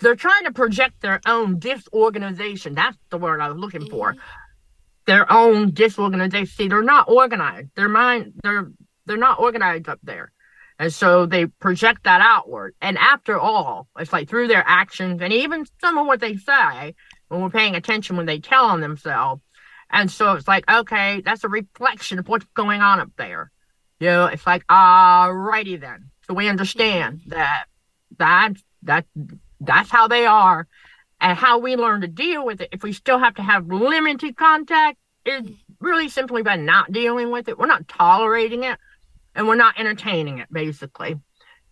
they're 0.00 0.16
trying 0.16 0.44
to 0.44 0.52
project 0.52 1.00
their 1.00 1.20
own 1.24 1.60
disorganization. 1.60 2.74
That's 2.74 2.98
the 3.10 3.16
word 3.16 3.40
I 3.40 3.48
was 3.48 3.56
looking 3.56 3.88
for. 3.88 4.12
Mm-hmm. 4.12 4.20
Their 5.06 5.32
own 5.32 5.72
disorganization. 5.72 6.46
See, 6.46 6.68
they're 6.68 6.82
not 6.82 7.08
organized. 7.08 7.68
Their 7.76 7.88
mind, 7.88 8.34
they're 8.42 8.70
they're 9.06 9.16
not 9.16 9.38
organized 9.40 9.88
up 9.88 10.00
there. 10.02 10.32
And 10.78 10.92
so 10.92 11.26
they 11.26 11.46
project 11.46 12.04
that 12.04 12.20
outward. 12.20 12.74
And 12.80 12.98
after 12.98 13.38
all, 13.38 13.88
it's 13.98 14.12
like 14.12 14.28
through 14.28 14.48
their 14.48 14.64
actions 14.66 15.20
and 15.22 15.32
even 15.32 15.64
some 15.80 15.98
of 15.98 16.06
what 16.06 16.20
they 16.20 16.36
say, 16.36 16.94
when 17.28 17.40
we're 17.40 17.50
paying 17.50 17.74
attention 17.74 18.16
when 18.16 18.26
they 18.26 18.40
tell 18.40 18.66
on 18.66 18.80
themselves. 18.80 19.42
And 19.90 20.10
so 20.10 20.32
it's 20.32 20.48
like, 20.48 20.68
okay, 20.70 21.20
that's 21.20 21.44
a 21.44 21.48
reflection 21.48 22.18
of 22.18 22.28
what's 22.28 22.46
going 22.54 22.80
on 22.80 23.00
up 23.00 23.10
there. 23.16 23.52
You 24.00 24.08
know, 24.08 24.26
it's 24.26 24.46
like, 24.46 24.66
alrighty 24.66 25.80
then. 25.80 26.10
So 26.26 26.34
we 26.34 26.48
understand 26.48 27.22
that 27.26 27.64
that 28.18 28.54
that 28.82 29.06
that's 29.60 29.90
how 29.90 30.08
they 30.08 30.26
are 30.26 30.66
and 31.20 31.38
how 31.38 31.58
we 31.58 31.76
learn 31.76 32.00
to 32.00 32.08
deal 32.08 32.44
with 32.44 32.60
it. 32.60 32.70
If 32.72 32.82
we 32.82 32.92
still 32.92 33.18
have 33.18 33.34
to 33.36 33.42
have 33.42 33.66
limited 33.68 34.36
contact, 34.36 34.98
is 35.24 35.48
really 35.80 36.08
simply 36.08 36.42
by 36.42 36.56
not 36.56 36.92
dealing 36.92 37.30
with 37.30 37.48
it. 37.48 37.58
We're 37.58 37.66
not 37.66 37.88
tolerating 37.88 38.64
it 38.64 38.78
and 39.34 39.46
we're 39.46 39.56
not 39.56 39.78
entertaining 39.78 40.38
it, 40.38 40.48
basically. 40.52 41.20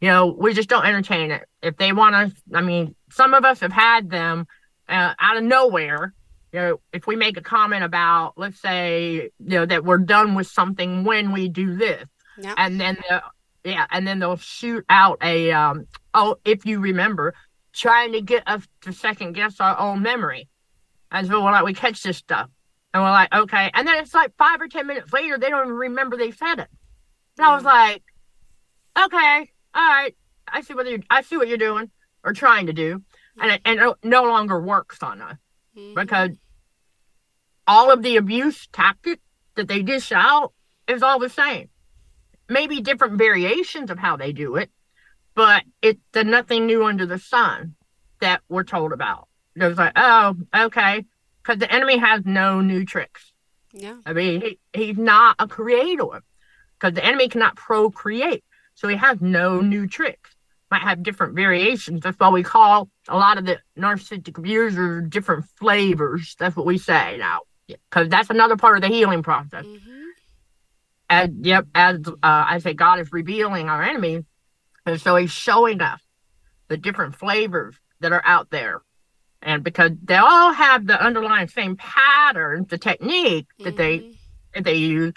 You 0.00 0.08
know, 0.08 0.26
we 0.26 0.54
just 0.54 0.68
don't 0.68 0.86
entertain 0.86 1.30
it. 1.30 1.46
If 1.62 1.76
they 1.76 1.92
want 1.92 2.14
to, 2.14 2.56
I 2.56 2.62
mean, 2.62 2.94
some 3.10 3.34
of 3.34 3.44
us 3.44 3.60
have 3.60 3.72
had 3.72 4.08
them 4.08 4.46
uh, 4.88 5.14
out 5.18 5.36
of 5.36 5.44
nowhere. 5.44 6.14
You 6.52 6.60
know, 6.60 6.80
if 6.92 7.06
we 7.06 7.16
make 7.16 7.36
a 7.36 7.42
comment 7.42 7.84
about, 7.84 8.34
let's 8.36 8.60
say, 8.60 9.14
you 9.14 9.30
know, 9.38 9.66
that 9.66 9.84
we're 9.84 9.98
done 9.98 10.34
with 10.34 10.46
something 10.46 11.04
when 11.04 11.32
we 11.32 11.48
do 11.48 11.76
this, 11.76 12.04
yep. 12.38 12.54
and 12.56 12.80
then 12.80 12.96
the, 13.08 13.22
yeah, 13.64 13.86
and 13.90 14.06
then 14.06 14.18
they'll 14.18 14.36
shoot 14.36 14.84
out 14.88 15.18
a, 15.22 15.52
um, 15.52 15.86
oh, 16.14 16.36
if 16.44 16.64
you 16.66 16.80
remember, 16.80 17.34
trying 17.72 18.12
to 18.12 18.20
get 18.20 18.42
us 18.46 18.66
to 18.82 18.92
second 18.92 19.32
guess 19.34 19.60
our 19.60 19.78
own 19.78 20.02
memory. 20.02 20.48
And 21.10 21.26
so 21.26 21.42
we're 21.42 21.52
like, 21.52 21.64
we 21.64 21.74
catch 21.74 22.02
this 22.02 22.16
stuff, 22.16 22.48
and 22.92 23.02
we're 23.02 23.10
like, 23.10 23.32
okay, 23.34 23.70
and 23.74 23.86
then 23.86 23.96
it's 23.96 24.14
like 24.14 24.36
five 24.36 24.60
or 24.60 24.68
ten 24.68 24.86
minutes 24.86 25.12
later, 25.12 25.38
they 25.38 25.50
don't 25.50 25.66
even 25.66 25.76
remember 25.76 26.16
they 26.16 26.30
said 26.30 26.60
it. 26.60 26.68
And 27.38 27.46
I 27.46 27.54
was 27.54 27.64
like, 27.64 28.02
okay, 28.98 29.50
all 29.74 29.88
right, 29.88 30.16
I 30.46 30.60
see 30.62 30.74
what 30.74 30.88
you 30.88 31.02
I 31.10 31.22
see 31.22 31.36
what 31.36 31.48
you're 31.48 31.58
doing 31.58 31.90
or 32.22 32.32
trying 32.32 32.66
to 32.66 32.72
do, 32.72 33.02
and 33.40 33.52
it, 33.52 33.60
and 33.64 33.80
it 33.80 33.96
no 34.02 34.24
longer 34.24 34.60
works 34.60 35.02
on 35.02 35.22
us 35.22 35.36
mm-hmm. 35.76 35.94
because 35.94 36.30
all 37.66 37.90
of 37.90 38.02
the 38.02 38.16
abuse 38.16 38.68
tactic 38.72 39.20
that 39.54 39.68
they 39.68 39.82
dish 39.82 40.12
out 40.12 40.52
is 40.86 41.02
all 41.02 41.18
the 41.18 41.28
same. 41.28 41.69
Maybe 42.50 42.80
different 42.80 43.16
variations 43.16 43.90
of 43.90 43.98
how 43.98 44.16
they 44.16 44.32
do 44.32 44.56
it, 44.56 44.70
but 45.34 45.62
it's 45.80 46.00
nothing 46.14 46.66
new 46.66 46.84
under 46.84 47.06
the 47.06 47.18
sun 47.18 47.76
that 48.20 48.42
we're 48.48 48.64
told 48.64 48.92
about. 48.92 49.28
It 49.54 49.64
was 49.64 49.78
like, 49.78 49.92
oh, 49.96 50.34
okay, 50.54 51.04
because 51.42 51.58
the 51.58 51.72
enemy 51.72 51.96
has 51.96 52.26
no 52.26 52.60
new 52.60 52.84
tricks. 52.84 53.32
Yeah, 53.72 53.98
I 54.04 54.12
mean, 54.12 54.40
he, 54.40 54.58
he's 54.72 54.98
not 54.98 55.36
a 55.38 55.46
creator 55.46 56.22
because 56.78 56.94
the 56.94 57.04
enemy 57.04 57.28
cannot 57.28 57.54
procreate. 57.54 58.42
So 58.74 58.88
he 58.88 58.96
has 58.96 59.20
no 59.20 59.60
new 59.60 59.86
tricks. 59.86 60.34
Might 60.70 60.82
have 60.82 61.02
different 61.02 61.34
variations. 61.34 62.00
That's 62.00 62.18
why 62.18 62.30
we 62.30 62.42
call 62.42 62.88
a 63.08 63.16
lot 63.16 63.38
of 63.38 63.44
the 63.44 63.58
narcissistic 63.78 64.38
abusers 64.38 65.08
different 65.08 65.44
flavors. 65.56 66.34
That's 66.38 66.56
what 66.56 66.66
we 66.66 66.78
say 66.78 67.16
now, 67.18 67.40
because 67.66 68.08
that's 68.08 68.30
another 68.30 68.56
part 68.56 68.76
of 68.76 68.82
the 68.82 68.88
healing 68.88 69.22
process. 69.22 69.64
Mm-hmm. 69.64 69.99
And 71.10 71.44
yep, 71.44 71.66
as 71.74 72.06
uh, 72.06 72.12
I 72.22 72.60
say, 72.60 72.72
God 72.72 73.00
is 73.00 73.12
revealing 73.12 73.68
our 73.68 73.82
enemy, 73.82 74.24
and 74.86 75.00
so 75.00 75.16
He's 75.16 75.32
showing 75.32 75.82
us 75.82 76.00
the 76.68 76.76
different 76.76 77.16
flavors 77.16 77.74
that 77.98 78.12
are 78.12 78.22
out 78.24 78.48
there. 78.50 78.80
And 79.42 79.64
because 79.64 79.90
they 80.04 80.14
all 80.14 80.52
have 80.52 80.86
the 80.86 81.02
underlying 81.02 81.48
same 81.48 81.76
patterns, 81.76 82.68
the 82.68 82.78
technique 82.78 83.48
that 83.58 83.74
mm-hmm. 83.74 83.76
they 83.76 84.18
that 84.54 84.64
they 84.64 84.76
use, 84.76 85.12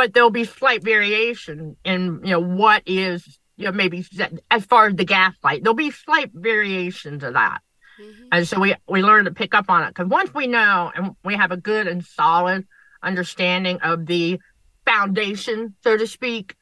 but 0.00 0.14
there'll 0.14 0.30
be 0.30 0.44
slight 0.44 0.82
variation 0.82 1.76
in 1.84 2.20
you 2.24 2.30
know 2.30 2.40
what 2.40 2.82
is 2.86 3.38
you 3.56 3.66
know 3.66 3.72
maybe 3.72 4.02
as 4.50 4.64
far 4.64 4.86
as 4.86 4.94
the 4.94 5.04
gaslight 5.04 5.62
there'll 5.62 5.74
be 5.74 5.90
slight 5.90 6.30
variations 6.32 7.22
of 7.22 7.34
that 7.34 7.60
mm-hmm. 8.00 8.28
and 8.32 8.48
so 8.48 8.58
we 8.58 8.74
we 8.88 9.02
learn 9.02 9.26
to 9.26 9.30
pick 9.30 9.54
up 9.54 9.66
on 9.68 9.82
it 9.82 9.88
because 9.88 10.08
once 10.08 10.32
we 10.32 10.46
know 10.46 10.90
and 10.94 11.14
we 11.22 11.34
have 11.34 11.52
a 11.52 11.56
good 11.58 11.86
and 11.86 12.02
solid 12.02 12.66
understanding 13.02 13.78
of 13.82 14.06
the 14.06 14.40
foundation 14.90 15.74
so 15.82 15.96
to 15.96 16.06
speak 16.06 16.56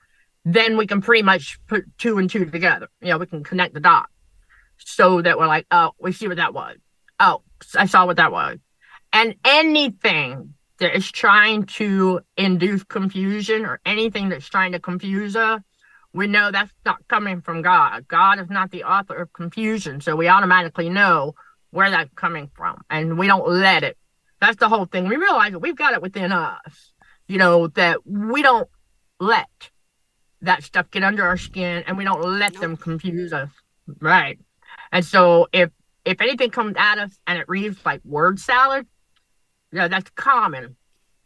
then 0.44 0.76
we 0.76 0.87
can 0.87 1.00
pretty 1.00 1.23
much 1.23 1.58
put 1.66 1.85
two 1.99 2.18
and 2.18 2.30
two 2.30 2.44
together 2.47 2.88
you 3.00 3.08
know 3.08 3.18
we 3.18 3.26
can 3.26 3.42
connect 3.42 3.75
the 3.75 3.80
dots 3.80 4.12
so 4.78 5.23
that 5.23 5.38
we're 5.38 5.47
like 5.47 5.66
oh 5.70 5.90
we 6.00 6.12
see 6.12 6.28
what 6.28 6.37
that 6.37 6.54
was 6.54 6.76
oh 7.20 7.42
i 7.76 7.87
saw 7.87 8.06
what 8.06 8.16
that 8.16 8.32
was 8.32 8.58
and 9.12 9.35
anything 9.44 10.54
that 10.78 10.97
is 10.97 11.11
trying 11.11 11.64
to 11.64 12.20
induce 12.37 12.85
confusion 12.85 13.64
or 13.64 13.80
anything 13.85 14.28
that's 14.28 14.49
trying 14.49 14.73
to 14.73 14.78
confuse 14.78 15.35
us, 15.37 15.61
we 16.12 16.26
know 16.26 16.50
that's 16.50 16.73
not 16.85 17.06
coming 17.08 17.40
from 17.40 17.62
God. 17.62 18.06
God 18.08 18.40
is 18.40 18.49
not 18.49 18.70
the 18.70 18.85
author 18.85 19.16
of 19.16 19.32
confusion. 19.32 20.00
So 20.00 20.16
we 20.16 20.28
automatically 20.28 20.88
know 20.88 21.35
where 21.70 21.90
that's 21.90 22.12
coming 22.14 22.50
from 22.54 22.80
and 22.88 23.18
we 23.18 23.26
don't 23.26 23.49
let 23.49 23.82
it. 23.82 23.97
That's 24.40 24.56
the 24.56 24.68
whole 24.68 24.87
thing. 24.87 25.08
We 25.08 25.16
realize 25.16 25.52
that 25.52 25.58
we've 25.58 25.76
got 25.76 25.94
it 25.94 26.02
within 26.02 26.32
us, 26.32 26.88
you 27.28 27.38
know, 27.38 27.68
that 27.68 28.06
we 28.06 28.42
don't 28.42 28.68
let 29.20 29.70
that 30.42 30.62
stuff 30.62 30.90
get 30.90 31.02
under 31.02 31.25
our 31.25 31.37
skin 31.37 31.85
and 31.87 31.97
we 31.97 32.04
don't 32.04 32.23
let 32.23 32.54
nope. 32.54 32.61
them 32.61 32.76
confuse 32.76 33.32
us. 33.32 33.50
Right. 34.00 34.38
And 34.92 35.04
so 35.04 35.49
if 35.52 35.70
if 36.04 36.20
anything 36.20 36.50
comes 36.50 36.75
at 36.78 36.99
us 36.99 37.18
and 37.26 37.38
it 37.38 37.49
reads 37.49 37.78
like 37.85 38.00
word 38.04 38.40
salad, 38.40 38.87
yeah, 39.73 39.88
that's 39.88 40.11
common 40.11 40.76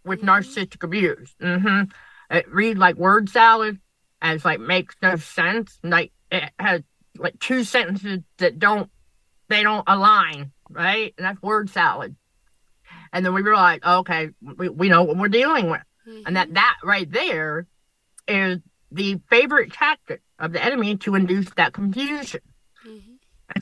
with 0.05 0.21
mm-hmm. 0.21 0.29
narcissistic 0.29 0.83
abuse. 0.83 1.35
Mm-hmm. 1.41 1.91
It 2.37 2.49
reads 2.49 2.79
like 2.79 2.97
word 2.97 3.29
salad 3.29 3.79
and 4.21 4.35
it's 4.35 4.45
like 4.45 4.61
makes 4.61 4.97
no 5.03 5.17
sense. 5.17 5.79
Like 5.83 6.13
it 6.31 6.51
has 6.59 6.83
like 7.17 7.39
two 7.39 7.65
sentences 7.65 8.21
that 8.39 8.59
don't 8.59 8.91
they 9.49 9.63
don't 9.63 9.85
align, 9.87 10.53
right? 10.71 11.15
And 11.17 11.27
that's 11.27 11.43
word 11.43 11.71
salad. 11.71 12.17
And 13.13 13.25
then 13.25 13.35
we 13.35 13.43
realize, 13.43 13.81
okay, 13.85 14.31
we, 14.41 14.71
we 14.71 14.89
know 14.89 15.03
what 15.03 15.19
we're 15.19 15.29
dealing 15.29 15.71
with. 15.71 15.83
Mm-hmm. 16.09 16.23
And 16.27 16.37
that 16.37 16.47
mm-hmm. 16.49 16.55
that 16.55 16.77
right 16.85 17.11
there 17.11 17.67
is 18.29 18.59
the 18.91 19.21
favorite 19.31 19.73
tactic 19.73 20.23
of 20.39 20.53
the 20.53 20.63
enemy 20.63 20.97
to 20.99 21.15
induce 21.15 21.51
that 21.57 21.73
confusion. 21.73 22.41
Mm-hmm. 22.87 23.61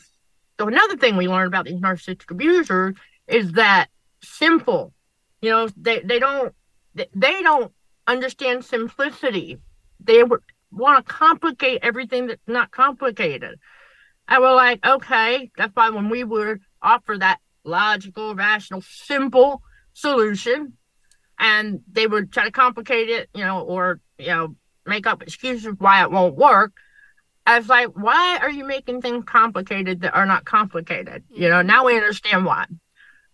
So 0.59 0.68
another 0.68 0.97
thing 0.97 1.16
we 1.16 1.28
learned 1.28 1.49
about 1.49 1.64
these 1.64 1.80
narcissistic 1.80 2.30
abusers 2.30 2.94
is 3.26 3.52
that 3.52 3.88
simple, 4.23 4.92
you 5.40 5.50
know, 5.50 5.68
they, 5.76 6.00
they 6.00 6.18
don't 6.18 6.54
they 7.14 7.42
don't 7.42 7.73
understand 8.06 8.64
simplicity. 8.64 9.59
They 10.00 10.23
want 10.23 11.06
to 11.06 11.12
complicate 11.12 11.80
everything 11.82 12.26
that's 12.26 12.40
not 12.47 12.70
complicated. 12.70 13.59
And 14.28 14.42
we're 14.42 14.54
like, 14.54 14.85
okay, 14.87 15.50
that's 15.56 15.75
why 15.75 15.90
when 15.90 16.09
we 16.09 16.25
would 16.25 16.61
offer 16.82 17.16
that 17.18 17.38
logical, 17.64 18.35
rational, 18.35 18.82
simple 18.82 19.62
solution, 19.92 20.75
and 21.40 21.80
they 21.90 22.06
would 22.06 22.30
try 22.30 22.44
to 22.44 22.52
complicate 22.52 23.09
it, 23.09 23.30
you 23.35 23.44
know, 23.44 23.62
or 23.62 23.99
you 24.18 24.28
know, 24.28 24.54
make 24.87 25.06
up 25.06 25.23
excuses 25.23 25.75
why 25.78 26.02
it 26.02 26.11
won't 26.11 26.37
work. 26.37 26.73
I 27.47 27.59
was 27.59 27.68
like, 27.68 27.88
why 27.97 28.38
are 28.40 28.50
you 28.50 28.64
making 28.64 29.00
things 29.00 29.25
complicated 29.26 30.02
that 30.02 30.14
are 30.14 30.26
not 30.26 30.44
complicated? 30.44 31.25
You 31.30 31.49
know, 31.49 31.62
now 31.62 31.87
we 31.87 31.97
understand 31.97 32.44
why. 32.44 32.66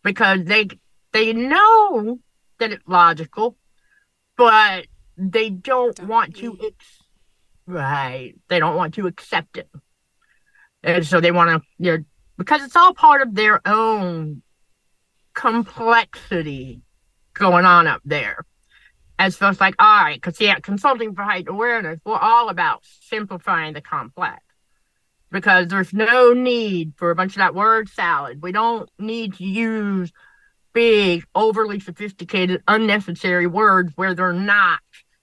Because 0.03 0.45
they 0.45 0.69
they 1.13 1.33
know 1.33 2.21
that 2.59 2.73
it's 2.73 2.87
logical, 2.87 3.57
but 4.37 4.87
they 5.19 5.51
don't, 5.51 5.97
don't 5.97 6.09
want 6.09 6.37
to 6.37 6.57
ex- 6.65 7.03
right. 7.67 8.35
They 8.49 8.61
don't 8.61 8.77
want 8.77 8.95
to 8.95 9.09
accept 9.09 9.59
it. 9.59 9.69
And 10.85 11.05
so 11.05 11.21
they 11.21 11.33
want 11.33 11.51
to, 11.51 11.69
you 11.85 11.99
know, 11.99 12.05
because 12.39 12.63
it's 12.63 12.77
all 12.77 12.95
part 12.95 13.23
of 13.23 13.35
their 13.35 13.67
own 13.67 14.43
complexity 15.35 16.83
going 17.39 17.65
on 17.65 17.87
up 17.87 18.03
there. 18.05 18.45
And 19.19 19.33
so 19.33 19.49
it's 19.49 19.61
like, 19.61 19.75
all 19.79 20.05
right, 20.05 20.21
because 20.21 20.41
yeah, 20.41 20.59
consulting 20.59 21.15
for 21.15 21.23
heightened 21.23 21.49
awareness, 21.49 22.01
we're 22.05 22.19
all 22.19 22.49
about 22.49 22.85
simplifying 23.01 23.73
the 23.73 23.81
complex 23.81 24.43
because 25.31 25.69
there's 25.69 25.93
no 25.93 26.33
need 26.33 26.93
for 26.97 27.11
a 27.11 27.15
bunch 27.15 27.33
of 27.33 27.39
that 27.39 27.55
word 27.55 27.89
salad. 27.89 28.43
We 28.43 28.53
don't 28.53 28.89
need 28.99 29.35
to 29.35 29.45
use 29.45 30.13
big, 30.73 31.25
overly 31.35 31.81
sophisticated, 31.81 32.63
unnecessary 32.69 33.47
words 33.47 33.93
where 33.97 34.15
they're 34.15 34.33
not, 34.33 34.81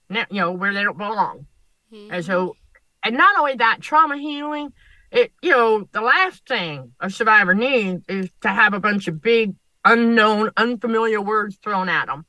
you 0.08 0.24
know, 0.32 0.52
where 0.52 0.74
they 0.74 0.82
don't 0.82 0.98
belong. 0.98 1.46
Mm-hmm. 1.92 2.12
And 2.12 2.24
so, 2.24 2.56
and 3.04 3.16
not 3.16 3.38
only 3.38 3.54
that, 3.54 3.80
trauma 3.80 4.18
healing, 4.18 4.72
it, 5.12 5.32
you 5.42 5.50
know, 5.50 5.88
the 5.92 6.00
last 6.00 6.46
thing 6.46 6.92
a 6.98 7.08
survivor 7.08 7.54
needs 7.54 8.04
is 8.08 8.30
to 8.42 8.48
have 8.48 8.74
a 8.74 8.80
bunch 8.80 9.06
of 9.06 9.22
big, 9.22 9.54
unknown, 9.84 10.50
unfamiliar 10.56 11.20
words 11.20 11.56
thrown 11.62 11.88
at 11.88 12.06
them 12.06 12.24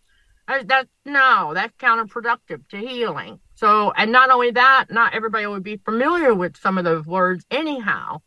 that 0.48 0.88
no, 1.06 1.54
that's 1.54 1.76
counterproductive 1.78 2.68
to 2.70 2.78
healing. 2.78 3.39
So, 3.56 3.91
and 3.91 4.12
not 4.12 4.30
only 4.30 4.52
that, 4.52 4.86
not 4.89 5.13
everybody 5.13 5.46
would 5.48 5.63
be 5.63 5.78
familiar 5.78 6.34
with 6.34 6.58
some 6.58 6.78
of 6.78 6.84
those 6.84 7.06
words 7.06 7.46
anyhow. 7.50 8.22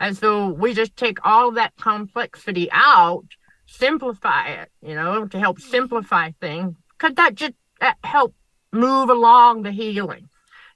And 0.00 0.16
so 0.16 0.48
we 0.48 0.74
just 0.74 0.96
take 0.96 1.18
all 1.26 1.52
that 1.52 1.74
complexity 1.76 2.68
out, 2.70 3.26
simplify 3.66 4.48
it, 4.48 4.70
you 4.80 4.94
know, 4.94 5.26
to 5.26 5.38
help 5.38 5.60
simplify 5.60 6.30
things, 6.40 6.76
because 6.96 7.14
that 7.16 7.34
just 7.34 7.54
that 7.80 7.96
help 8.04 8.34
move 8.72 9.10
along 9.10 9.62
the 9.62 9.72
healing, 9.72 10.28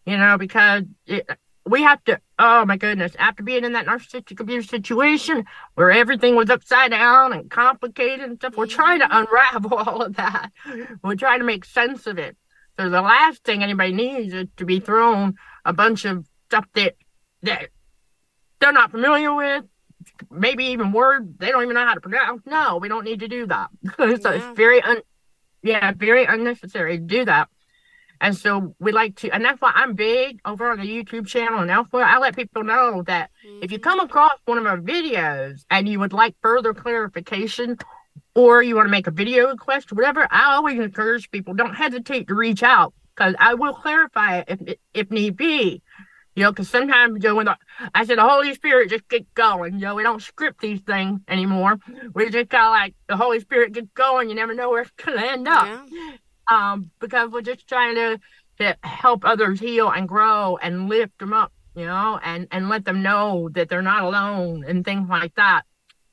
you 0.05 0.17
know, 0.17 0.37
because 0.37 0.83
it, 1.07 1.29
we 1.65 1.83
have 1.83 2.03
to 2.05 2.21
oh 2.39 2.65
my 2.65 2.77
goodness 2.77 3.15
after 3.19 3.43
being 3.43 3.65
in 3.65 3.73
that 3.73 3.87
narcissistic 3.87 4.41
abuse 4.41 4.69
situation 4.69 5.45
where 5.75 5.91
everything 5.91 6.35
was 6.35 6.51
upside 6.51 6.91
down 6.91 7.33
and 7.33 7.51
complicated 7.51 8.21
and 8.21 8.39
stuff 8.39 8.57
we're 8.57 8.67
trying 8.67 8.99
to 8.99 9.07
unravel 9.11 9.75
all 9.79 10.03
of 10.03 10.17
that. 10.17 10.51
We're 11.03 11.15
trying 11.15 11.39
to 11.39 11.45
make 11.45 11.65
sense 11.65 12.07
of 12.07 12.19
it. 12.19 12.37
So 12.79 12.89
the 12.89 13.03
last 13.03 13.45
thing 13.45 13.63
anybody 13.63 13.93
needs 13.93 14.33
is 14.33 14.47
to 14.57 14.65
be 14.65 14.81
thrown 14.81 15.35
a 15.65 15.73
bunch 15.73 16.05
of 16.05 16.27
stuff 16.47 16.67
that 16.75 16.97
that 17.43 17.69
they're 18.61 18.73
not 18.73 18.91
familiar 18.91 19.35
with 19.35 19.65
maybe 20.31 20.65
even 20.67 20.91
words 20.91 21.29
they 21.39 21.51
don't 21.51 21.63
even 21.63 21.75
know 21.75 21.87
how 21.87 21.95
to 21.95 22.01
pronounce. 22.01 22.43
No 22.45 22.79
we 22.79 22.89
don't 22.89 23.05
need 23.05 23.21
to 23.21 23.29
do 23.29 23.47
that. 23.47 23.71
So 23.97 24.05
yeah. 24.05 24.31
it's 24.33 24.57
very 24.57 24.83
un 24.83 24.99
yeah 25.63 25.93
very 25.93 26.25
unnecessary 26.25 26.99
to 26.99 27.05
do 27.05 27.25
that 27.25 27.49
and 28.23 28.37
so 28.37 28.77
we 28.79 28.93
like 28.93 29.17
to, 29.17 29.31
and 29.31 29.45
that's 29.45 29.61
why 29.61 29.73
I'm 29.75 29.95
big 29.95 30.41
over 30.45 30.71
on 30.71 30.79
the 30.79 30.87
YouTube 30.87 31.27
channel 31.27 31.59
and 31.59 31.71
elsewhere. 31.73 32.05
I 32.05 32.19
let 32.19 32.37
people 32.37 32.63
know 32.63 33.03
that 33.03 33.31
mm-hmm. 33.45 33.65
if 33.65 33.73
you 33.73 33.81
come 33.81 33.99
mm-hmm. 33.99 34.07
across 34.07 34.39
one 34.45 34.59
of 34.59 34.67
our 34.67 34.79
videos 34.79 35.65
and 35.71 35.89
you 35.89 35.99
would 35.99 36.13
like 36.13 36.37
further 36.41 36.73
clarification 36.73 37.77
or 38.37 38.63
you 38.63 38.77
want 38.77 38.87
to 38.87 38.93
make 38.93 39.09
a 39.09 39.11
video 39.11 39.49
request, 39.49 39.93
whatever, 39.93 40.29
I 40.31 40.55
always 40.55 40.79
encourage 40.79 41.33
people 41.33 41.53
don't 41.55 41.75
hesitate 41.75 42.29
to 42.29 42.35
reach 42.37 42.63
out 42.63 42.95
because 43.17 43.35
I 43.41 43.55
will 43.55 43.75
clarify 43.75 44.39
it 44.39 44.45
if, 44.49 44.77
if 44.95 45.11
need 45.11 45.37
be. 45.37 45.83
You 46.37 46.45
know, 46.45 46.53
because 46.53 46.69
sometimes, 46.71 47.23
you 47.25 47.29
know, 47.29 47.35
when 47.35 47.47
the, 47.47 47.59
I 47.93 48.07
said 48.07 48.19
the 48.19 48.27
Holy 48.27 48.55
Spirit 48.55 48.89
just 48.89 49.07
get 49.09 49.35
going. 49.35 49.75
You 49.75 49.81
know, 49.81 49.95
we 49.97 50.05
don't 50.05 50.23
script 50.23 50.61
these 50.61 50.81
things 50.81 51.21
anymore. 51.29 51.79
We 52.15 52.31
just 52.31 52.51
kind 52.51 52.67
of 52.67 52.71
like 52.71 52.95
the 53.09 53.17
Holy 53.17 53.41
Spirit 53.41 53.73
gets 53.73 53.89
going. 53.95 54.29
You 54.31 54.37
never 54.37 54.55
know 54.55 54.71
where 54.71 54.83
it's 54.83 54.93
going 54.93 55.19
to 55.19 55.27
end 55.27 55.49
up. 55.49 55.67
Yeah 55.91 56.13
um, 56.53 56.91
because 57.01 57.31
we're 57.31 57.43
just 57.43 57.67
trying 57.67 57.95
to, 57.95 58.21
to 58.59 58.77
help 58.83 59.25
others 59.25 59.59
heal 59.59 59.91
and 59.91 60.07
grow 60.07 60.59
and 60.59 60.89
lift 60.89 61.19
them 61.19 61.33
up, 61.33 61.53
you 61.75 61.87
know, 61.87 62.21
and, 62.23 62.47
and 62.51 62.69
let 62.69 62.85
them 62.85 63.03
know 63.03 63.49
that 63.53 63.69
they're 63.69 63.83
not 63.83 64.03
alone 64.05 64.65
and 64.67 64.85
things 64.85 65.09
like 65.09 65.35
that. 65.37 65.63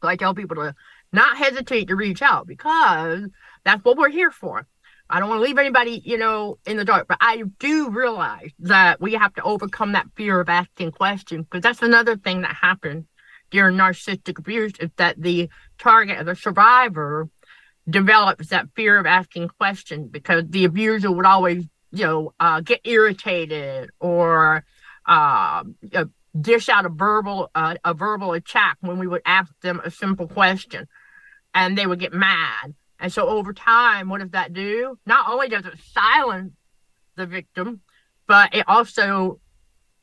So 0.02 0.08
I 0.08 0.16
tell 0.16 0.34
people 0.34 0.56
to 0.56 0.74
not 1.12 1.38
hesitate 1.38 1.90
to 1.90 1.96
reach 1.96 2.22
out 2.22 2.48
because 2.48 3.28
that's 3.66 3.84
what 3.84 3.98
we're 3.98 4.10
here 4.10 4.32
for. 4.32 4.66
I 5.10 5.20
don't 5.20 5.28
want 5.28 5.40
to 5.40 5.44
leave 5.44 5.58
anybody, 5.58 6.02
you 6.06 6.18
know, 6.18 6.60
in 6.66 6.78
the 6.78 6.86
dark, 6.86 7.08
but 7.08 7.18
I 7.20 7.44
do 7.60 7.90
realize 7.90 8.52
that 8.60 9.02
we 9.02 9.14
have 9.14 9.34
to 9.34 9.44
overcome 9.44 9.94
that 9.94 10.08
fear 10.16 10.40
of 10.40 10.48
asking 10.48 10.92
questions 10.92 11.48
because 11.50 11.64
that's 11.64 11.82
another 11.82 12.16
thing 12.16 12.42
that 12.42 12.56
happens 12.56 13.06
during 13.50 13.76
narcissistic 13.76 14.38
abuse 14.38 14.74
is 14.80 14.92
that 14.98 15.20
the 15.20 15.50
target, 15.80 16.20
of 16.20 16.28
the 16.28 16.36
survivor, 16.36 17.28
develops 17.90 18.48
that 18.50 18.68
fear 18.76 18.98
of 18.98 19.06
asking 19.06 19.50
questions 19.50 20.10
because 20.10 20.44
the 20.50 20.66
abuser 20.66 21.12
would 21.12 21.26
always, 21.26 21.66
you 21.92 22.06
know, 22.06 22.34
uh, 22.40 22.62
get 22.62 22.82
irritated 22.84 23.90
or 24.00 24.66
uh, 25.06 25.64
dish 26.40 26.70
out 26.70 26.86
a 26.86 26.90
verbal 26.90 27.50
uh, 27.56 27.76
a 27.84 27.94
verbal 27.94 28.34
attack 28.34 28.78
when 28.82 29.00
we 29.00 29.08
would 29.08 29.22
ask 29.26 29.52
them 29.62 29.82
a 29.84 29.92
simple 29.92 30.28
question, 30.28 30.88
and 31.54 31.78
they 31.78 31.88
would 31.88 32.00
get 32.00 32.14
mad. 32.14 32.76
And 33.00 33.12
so 33.12 33.28
over 33.28 33.54
time, 33.54 34.10
what 34.10 34.20
does 34.22 34.32
that 34.32 34.54
do? 34.54 35.00
Not 35.06 35.30
only 35.30 35.48
does 35.48 35.66
it 35.66 35.80
silence 35.94 36.54
the 37.16 37.26
victim, 37.26 37.82
but 38.28 38.54
it 38.54 38.66
also 38.68 39.40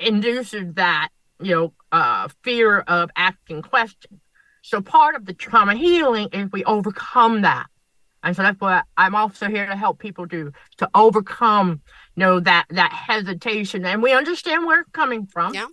induces 0.01 0.75
that 0.75 1.09
you 1.41 1.55
know 1.55 1.73
uh, 1.93 2.29
fear 2.43 2.79
of 2.81 3.11
asking 3.17 3.63
questions. 3.63 4.21
So 4.63 4.81
part 4.81 5.15
of 5.15 5.27
the 5.27 5.35
trauma 5.35 5.77
healing 5.77 6.29
is 6.33 6.51
we 6.51 6.65
overcome 6.65 7.43
that. 7.43 7.67
And 8.27 8.35
so 8.35 8.43
that's 8.43 8.61
what 8.61 8.85
I'm 8.97 9.15
also 9.15 9.49
here 9.49 9.67
to 9.67 9.77
help 9.77 10.01
people 10.01 10.27
do 10.27 10.51
to 10.79 10.91
overcome, 10.97 11.81
you 12.17 12.21
know, 12.21 12.41
that 12.41 12.67
that 12.71 12.93
hesitation. 12.93 13.85
And 13.85 14.03
we 14.03 14.13
understand 14.13 14.67
where 14.67 14.81
it's 14.81 14.91
coming 14.91 15.27
from. 15.27 15.55
Yeah. 15.55 15.69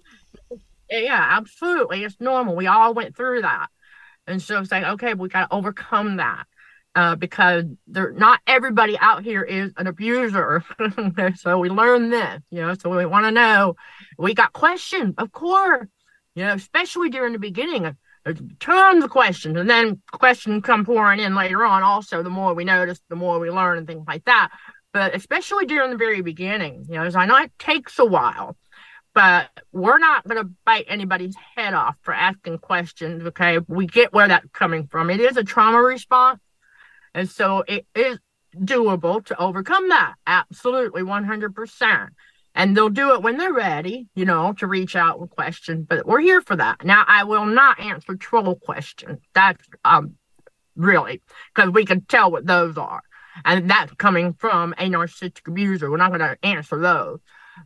Yeah, 0.88 1.28
absolutely. 1.32 2.04
It's 2.04 2.22
normal. 2.22 2.56
We 2.56 2.68
all 2.68 2.94
went 2.94 3.18
through 3.18 3.42
that. 3.42 3.70
And 4.28 4.40
so 4.40 4.60
it's 4.60 4.72
like, 4.72 4.84
okay, 4.84 5.16
we 5.16 5.30
got 5.30 5.50
to 5.50 5.56
overcome 5.56 6.18
that. 6.18 6.46
Uh, 6.96 7.16
because 7.16 7.64
there, 7.88 8.12
not 8.12 8.40
everybody 8.46 8.96
out 9.00 9.24
here 9.24 9.42
is 9.42 9.74
an 9.78 9.88
abuser. 9.88 10.64
so 11.38 11.58
we 11.58 11.70
learn 11.70 12.12
this, 12.12 12.40
you 12.52 12.62
know. 12.62 12.76
So 12.76 12.96
we 12.96 13.08
want 13.08 13.26
to 13.26 13.32
know. 13.32 13.74
We 14.20 14.36
got 14.36 14.54
questions, 14.54 15.16
of 15.18 15.32
course, 15.32 15.88
you 16.36 16.46
know, 16.46 16.54
especially 16.54 17.10
during 17.10 17.34
the 17.34 17.40
beginning. 17.40 17.98
There's 18.24 18.40
tons 18.60 19.04
of 19.04 19.10
questions, 19.10 19.58
and 19.58 19.70
then 19.70 20.02
questions 20.12 20.64
come 20.64 20.86
pouring 20.86 21.20
in 21.20 21.36
later 21.36 21.66
on. 21.66 21.84
Also, 21.84 22.24
the 22.24 22.30
more 22.30 22.54
we 22.54 22.64
notice, 22.64 23.02
the 23.10 23.18
more 23.18 23.38
we 23.38 23.52
learn, 23.52 23.78
and 23.78 23.86
things 23.86 24.06
like 24.08 24.24
that. 24.26 24.50
But 24.94 25.14
especially 25.16 25.66
during 25.66 25.90
the 25.90 25.98
very 25.98 26.22
beginning, 26.22 26.86
you 26.88 26.96
know, 26.96 27.04
as 27.04 27.16
I 27.16 27.26
know 27.26 27.36
it 27.38 27.52
takes 27.60 28.00
a 28.00 28.06
while, 28.06 28.56
but 29.14 29.50
we're 29.72 29.98
not 29.98 30.28
going 30.28 30.42
to 30.42 30.50
bite 30.66 30.86
anybody's 30.88 31.36
head 31.56 31.74
off 31.74 31.96
for 32.02 32.14
asking 32.14 32.60
questions. 32.60 33.26
Okay, 33.26 33.60
we 33.68 33.88
get 33.88 34.14
where 34.14 34.28
that's 34.28 34.48
coming 34.54 34.88
from. 34.88 35.10
It 35.10 35.20
is 35.20 35.36
a 35.36 35.44
trauma 35.44 35.80
response, 35.80 36.40
and 37.14 37.30
so 37.30 37.64
it 37.68 37.86
is 37.94 38.20
doable 38.58 39.26
to 39.26 39.38
overcome 39.38 39.90
that. 39.90 40.14
Absolutely, 40.26 41.04
one 41.04 41.26
hundred 41.26 41.56
percent 41.56 42.12
and 42.56 42.76
they'll 42.78 42.90
do 42.90 43.14
it 43.14 43.22
when 43.22 43.38
they're 43.38 43.54
ready, 43.54 44.08
you 44.16 44.26
know, 44.26 44.54
to 44.54 44.68
reach 44.68 44.96
out 44.96 45.20
with 45.20 45.32
questions. 45.32 45.86
But 45.88 46.06
we're 46.06 46.20
here 46.20 46.42
for 46.42 46.56
that. 46.56 46.86
Now, 46.86 47.04
I 47.08 47.24
will 47.24 47.46
not 47.46 47.80
answer 47.80 48.16
troll 48.16 48.56
questions. 48.56 49.20
That's 49.34 49.66
um 49.84 50.16
really 50.76 51.22
because 51.54 51.72
we 51.72 51.86
can 51.86 52.02
tell 52.02 52.32
what 52.32 52.46
those 52.46 52.78
are, 52.78 53.02
and 53.46 53.70
that's 53.70 53.94
coming 53.94 54.34
from 54.34 54.74
a 54.78 54.90
narcissistic 54.90 55.48
abuser. 55.48 55.90
We're 55.90 55.98
not 55.98 56.12
going 56.12 56.20
to 56.22 56.38
answer 56.44 56.80
those. 56.80 57.20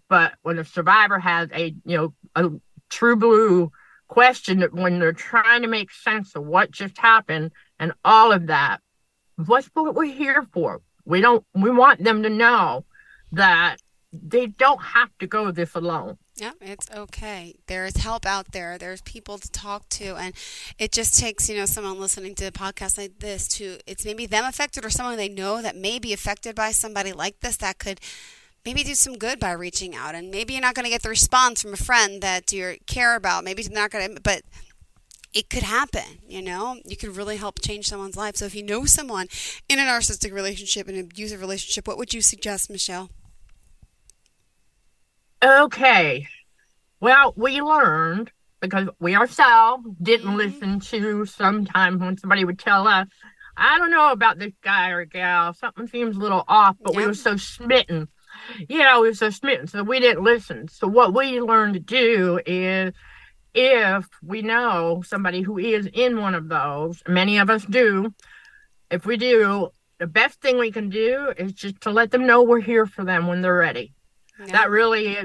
But 0.09 0.33
when 0.41 0.59
a 0.59 0.65
survivor 0.65 1.19
has 1.19 1.49
a 1.53 1.75
you 1.85 1.97
know 1.97 2.13
a 2.35 2.49
true 2.89 3.15
blue 3.15 3.71
question 4.07 4.59
that 4.59 4.73
when 4.73 4.99
they're 4.99 5.11
trying 5.11 5.63
to 5.63 5.67
make 5.67 5.91
sense 5.91 6.35
of 6.35 6.45
what 6.45 6.71
just 6.71 6.97
happened 6.97 7.51
and 7.77 7.91
all 8.05 8.31
of 8.31 8.47
that, 8.47 8.79
what's 9.45 9.69
what 9.73 9.95
we're 9.95 10.05
here 10.05 10.45
for? 10.53 10.81
We 11.05 11.21
don't. 11.21 11.45
We 11.53 11.71
want 11.71 12.03
them 12.03 12.23
to 12.23 12.29
know 12.29 12.85
that 13.33 13.77
they 14.13 14.47
don't 14.47 14.81
have 14.81 15.09
to 15.19 15.27
go 15.27 15.51
this 15.51 15.75
alone. 15.75 16.17
Yeah, 16.35 16.51
it's 16.61 16.89
okay. 16.91 17.55
There's 17.67 17.97
help 17.97 18.25
out 18.25 18.51
there. 18.51 18.77
There's 18.77 19.01
people 19.01 19.37
to 19.39 19.51
talk 19.51 19.89
to, 19.89 20.15
and 20.15 20.33
it 20.77 20.91
just 20.91 21.19
takes 21.19 21.49
you 21.49 21.57
know 21.57 21.65
someone 21.65 21.99
listening 21.99 22.35
to 22.35 22.45
a 22.45 22.51
podcast 22.51 22.97
like 22.97 23.19
this 23.19 23.47
to 23.49 23.79
it's 23.87 24.05
maybe 24.05 24.25
them 24.25 24.45
affected 24.45 24.85
or 24.85 24.89
someone 24.89 25.17
they 25.17 25.29
know 25.29 25.61
that 25.61 25.75
may 25.75 25.99
be 25.99 26.13
affected 26.13 26.55
by 26.55 26.71
somebody 26.71 27.11
like 27.11 27.39
this 27.39 27.57
that 27.57 27.79
could 27.79 27.99
maybe 28.67 28.83
do 28.83 28.95
some 28.95 29.17
good 29.17 29.39
by 29.39 29.51
reaching 29.51 29.95
out. 29.95 30.13
And 30.13 30.29
maybe 30.29 30.53
you're 30.53 30.61
not 30.61 30.75
going 30.75 30.83
to 30.83 30.91
get 30.91 31.01
the 31.01 31.09
response 31.09 31.61
from 31.61 31.73
a 31.73 31.77
friend 31.77 32.21
that 32.21 32.51
you 32.51 32.75
care 32.85 33.15
about. 33.15 33.45
Maybe 33.45 33.63
you're 33.63 33.71
not 33.71 33.91
going 33.91 34.15
to, 34.15 34.21
but 34.21 34.41
it 35.33 35.49
could 35.49 35.63
happen, 35.63 36.19
you 36.27 36.41
know? 36.41 36.77
You 36.83 36.97
could 36.97 37.15
really 37.15 37.37
help 37.37 37.61
change 37.61 37.87
someone's 37.87 38.17
life. 38.17 38.35
So 38.35 38.45
if 38.45 38.53
you 38.53 38.63
know 38.63 38.83
someone 38.83 39.27
in 39.69 39.79
a 39.79 39.83
narcissistic 39.83 40.33
relationship, 40.33 40.89
an 40.89 40.99
abusive 40.99 41.39
relationship, 41.39 41.87
what 41.87 41.97
would 41.97 42.13
you 42.13 42.21
suggest, 42.21 42.69
Michelle? 42.69 43.09
Okay. 45.43 46.27
Well, 46.99 47.33
we 47.35 47.61
learned 47.61 48.31
because 48.59 48.89
we 48.99 49.15
ourselves 49.15 49.87
didn't 50.01 50.27
mm-hmm. 50.27 50.37
listen 50.37 50.79
to 50.79 51.25
sometimes 51.25 52.01
when 52.01 52.17
somebody 52.17 52.43
would 52.43 52.59
tell 52.59 52.87
us, 52.87 53.07
I 53.55 53.77
don't 53.77 53.91
know 53.91 54.11
about 54.11 54.39
this 54.39 54.53
guy 54.63 54.89
or 54.89 55.05
gal, 55.05 55.53
something 55.53 55.87
seems 55.87 56.15
a 56.15 56.19
little 56.19 56.43
off, 56.47 56.75
but 56.81 56.93
yep. 56.93 57.01
we 57.01 57.07
were 57.07 57.13
so 57.13 57.37
smitten. 57.37 58.07
Yeah, 58.69 58.99
we 58.99 59.07
were 59.09 59.13
so 59.15 59.29
smitten, 59.29 59.67
so 59.67 59.83
we 59.83 59.99
didn't 59.99 60.23
listen. 60.23 60.67
So 60.67 60.87
what 60.87 61.13
we 61.13 61.41
learned 61.41 61.73
to 61.73 61.79
do 61.79 62.39
is 62.45 62.93
if 63.53 64.07
we 64.23 64.41
know 64.43 65.03
somebody 65.05 65.41
who 65.41 65.57
is 65.57 65.89
in 65.91 66.19
one 66.19 66.35
of 66.35 66.49
those, 66.49 67.01
many 67.07 67.39
of 67.39 67.49
us 67.49 67.65
do, 67.65 68.13
if 68.91 69.05
we 69.05 69.17
do, 69.17 69.69
the 69.99 70.07
best 70.07 70.39
thing 70.41 70.59
we 70.59 70.71
can 70.71 70.89
do 70.89 71.33
is 71.35 71.53
just 71.53 71.81
to 71.81 71.91
let 71.91 72.11
them 72.11 72.27
know 72.27 72.43
we're 72.43 72.59
here 72.59 72.85
for 72.85 73.03
them 73.03 73.27
when 73.27 73.41
they're 73.41 73.55
ready. 73.55 73.93
That 74.45 74.69
really 74.69 75.17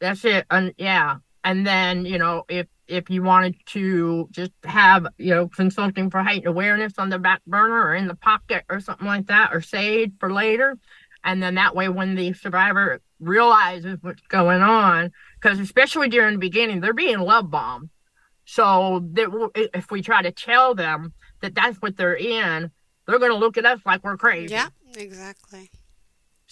that's 0.00 0.24
it. 0.24 0.46
And 0.50 0.74
yeah. 0.78 1.16
And 1.44 1.66
then, 1.66 2.04
you 2.04 2.18
know, 2.18 2.44
if 2.48 2.66
if 2.88 3.10
you 3.10 3.22
wanted 3.22 3.56
to 3.66 4.28
just 4.30 4.52
have, 4.64 5.06
you 5.18 5.34
know, 5.34 5.48
consulting 5.48 6.10
for 6.10 6.22
heightened 6.22 6.46
awareness 6.46 6.94
on 6.98 7.10
the 7.10 7.18
back 7.18 7.42
burner 7.46 7.82
or 7.82 7.94
in 7.94 8.08
the 8.08 8.14
pocket 8.14 8.64
or 8.68 8.80
something 8.80 9.06
like 9.06 9.26
that, 9.26 9.52
or 9.52 9.60
saved 9.60 10.14
for 10.20 10.32
later. 10.32 10.78
And 11.24 11.42
then 11.42 11.56
that 11.56 11.74
way 11.74 11.88
when 11.88 12.14
the 12.14 12.32
survivor 12.34 13.00
realizes 13.18 13.98
what's 14.02 14.22
going 14.28 14.62
on, 14.62 15.12
because 15.40 15.58
especially 15.58 16.08
during 16.08 16.34
the 16.34 16.38
beginning, 16.38 16.80
they're 16.80 16.92
being 16.92 17.18
love 17.18 17.50
bombed. 17.50 17.90
So 18.44 19.04
that 19.14 19.68
if 19.74 19.90
we 19.90 20.02
try 20.02 20.22
to 20.22 20.30
tell 20.30 20.76
them 20.76 21.12
that 21.40 21.54
that's 21.54 21.78
what 21.78 21.96
they're 21.96 22.16
in, 22.16 22.70
they're 23.06 23.18
going 23.18 23.32
to 23.32 23.36
look 23.36 23.58
at 23.58 23.66
us 23.66 23.80
like 23.84 24.04
we're 24.04 24.16
crazy. 24.16 24.54
Yeah, 24.54 24.68
exactly. 24.96 25.70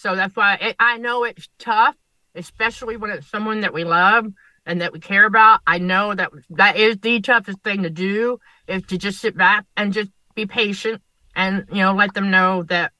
So 0.05 0.15
that's 0.15 0.35
why 0.35 0.53
it, 0.61 0.75
I 0.79 0.99
know 0.99 1.23
it's 1.23 1.49
tough, 1.57 1.95
especially 2.35 2.95
when 2.95 3.09
it's 3.09 3.25
someone 3.27 3.61
that 3.61 3.73
we 3.73 3.85
love 3.85 4.27
and 4.63 4.81
that 4.81 4.93
we 4.93 4.99
care 4.99 5.25
about. 5.25 5.61
I 5.65 5.79
know 5.79 6.13
that 6.13 6.29
that 6.51 6.77
is 6.77 6.97
the 6.99 7.21
toughest 7.21 7.63
thing 7.63 7.81
to 7.81 7.89
do 7.89 8.37
is 8.67 8.83
to 8.83 8.99
just 8.99 9.19
sit 9.19 9.35
back 9.35 9.65
and 9.75 9.91
just 9.91 10.11
be 10.35 10.45
patient 10.45 11.01
and 11.35 11.65
you 11.71 11.81
know 11.81 11.95
let 11.95 12.13
them 12.13 12.29
know 12.29 12.61
that 12.63 12.91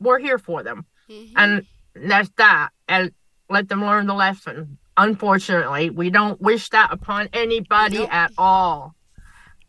we're 0.00 0.18
here 0.18 0.36
for 0.36 0.64
them, 0.64 0.84
mm-hmm. 1.08 1.32
and 1.36 1.64
that's 1.94 2.30
that, 2.38 2.70
and 2.88 3.12
let 3.48 3.68
them 3.68 3.82
learn 3.82 4.08
the 4.08 4.14
lesson. 4.14 4.78
Unfortunately, 4.96 5.90
we 5.90 6.10
don't 6.10 6.40
wish 6.40 6.70
that 6.70 6.92
upon 6.92 7.28
anybody 7.32 7.98
nope. 7.98 8.12
at 8.12 8.32
all, 8.36 8.96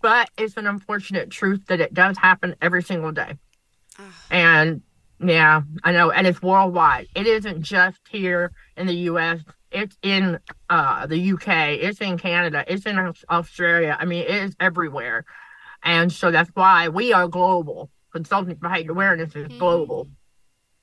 but 0.02 0.28
it's 0.40 0.58
an 0.58 0.66
unfortunate 0.66 1.30
truth 1.30 1.68
that 1.68 1.80
it 1.80 1.94
does 1.94 2.18
happen 2.18 2.56
every 2.64 2.82
single 2.82 3.12
day, 3.12 3.38
and 4.32 4.82
yeah, 5.24 5.62
I 5.84 5.92
know, 5.92 6.12
and 6.12 6.28
it's 6.28 6.42
worldwide. 6.42 7.08
It 7.16 7.28
isn't 7.28 7.62
just 7.62 8.00
here 8.10 8.52
in 8.78 8.88
the 8.88 8.96
U.S. 9.12 9.42
It's 9.72 9.98
in 10.02 10.40
uh, 10.70 11.08
the 11.08 11.18
U.K. 11.18 11.76
It's 11.76 12.02
in 12.02 12.18
Canada. 12.18 12.64
It's 12.68 12.86
in 12.86 13.14
Australia. 13.30 13.98
I 14.00 14.06
mean, 14.06 14.24
it 14.24 14.30
is 14.30 14.56
everywhere, 14.60 15.26
and 15.84 16.12
so 16.12 16.32
that's 16.32 16.50
why 16.54 16.90
we 16.90 17.14
are 17.14 17.28
global. 17.28 17.90
Consulting 18.12 18.58
for 18.58 18.70
Heightened 18.70 18.92
Awareness 18.92 19.36
is 19.36 19.48
mm-hmm. 19.48 19.58
global 19.58 20.08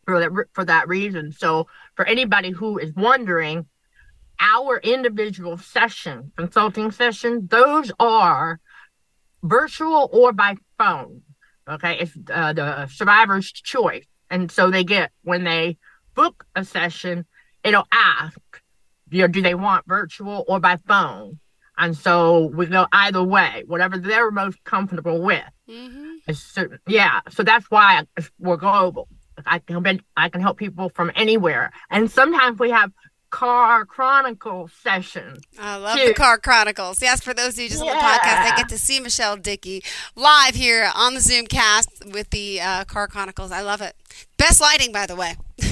for 0.05 0.21
that 0.21 0.47
for 0.53 0.65
that 0.65 0.89
reason. 0.89 1.33
So 1.33 1.67
for 1.95 2.05
anybody 2.05 2.51
who 2.51 2.79
is 2.79 2.95
wondering, 2.95 3.67
our 4.41 4.79
individual 4.79 5.59
session, 5.59 6.33
consulting 6.37 6.91
session, 6.91 7.47
those 7.51 7.93
are 8.01 8.61
virtual 9.43 10.09
or 10.13 10.33
by 10.33 10.57
phone. 10.79 11.23
Okay, 11.69 11.99
it's 12.01 12.13
uh, 12.33 12.53
the 12.53 12.87
survivor's 12.89 13.53
choice. 13.53 14.07
And 14.31 14.51
so 14.51 14.71
they 14.71 14.85
get 14.85 15.11
when 15.23 15.45
they 15.45 15.77
book 16.15 16.47
a 16.55 16.65
session, 16.65 17.27
it'll 17.65 17.89
ask, 17.93 18.39
you 19.11 19.23
know, 19.23 19.29
do 19.29 19.43
they 19.43 19.55
want 19.55 19.87
virtual 19.87 20.45
or 20.49 20.61
by 20.61 20.77
phone? 20.77 21.39
And 21.77 21.97
so 21.97 22.47
we 22.47 22.67
go 22.67 22.87
either 22.93 23.23
way, 23.23 23.65
whatever 23.67 23.97
they're 23.97 24.31
most 24.31 24.63
comfortable 24.65 25.23
with. 25.23 25.43
Mm-hmm. 25.69 26.33
So, 26.33 26.69
yeah, 26.87 27.21
so 27.31 27.43
that's 27.43 27.71
why 27.71 28.05
we're 28.39 28.57
global. 28.57 29.09
I 29.47 29.59
can 29.61 30.03
I 30.17 30.29
can 30.29 30.43
help 30.43 30.59
people 30.59 30.91
from 30.91 31.11
anywhere, 31.15 31.73
and 31.91 32.11
sometimes 32.11 32.59
we 32.59 32.71
have 32.71 32.93
Car 33.31 33.85
Chronicles 33.85 34.73
session. 34.73 35.37
I 35.59 35.77
love 35.77 35.97
too. 35.97 36.09
the 36.09 36.15
Car 36.15 36.39
Chronicles. 36.39 37.01
Yes, 37.01 37.23
for 37.23 37.33
those 37.33 37.55
of 37.55 37.61
you 37.61 37.69
just 37.69 37.85
yeah. 37.85 37.93
on 37.93 37.97
the 37.97 38.03
podcast, 38.03 38.53
I 38.53 38.57
get 38.57 38.69
to 38.71 38.79
see 38.79 39.01
Michelle 39.01 39.37
Dickey 39.37 39.83
live 40.17 40.57
here 40.57 40.91
on 40.95 41.15
the 41.15 41.21
Zoom 41.21 41.47
cast 41.47 42.05
with 42.13 42.31
the 42.31 42.61
uh, 42.61 42.85
Car 42.85 43.07
Chronicles. 43.07 43.53
I 43.53 43.63
love 43.63 43.81
it. 43.81 43.95
Best 44.37 44.61
lighting, 44.61 44.93
by 44.93 45.07
the 45.07 45.17
way. 45.17 45.37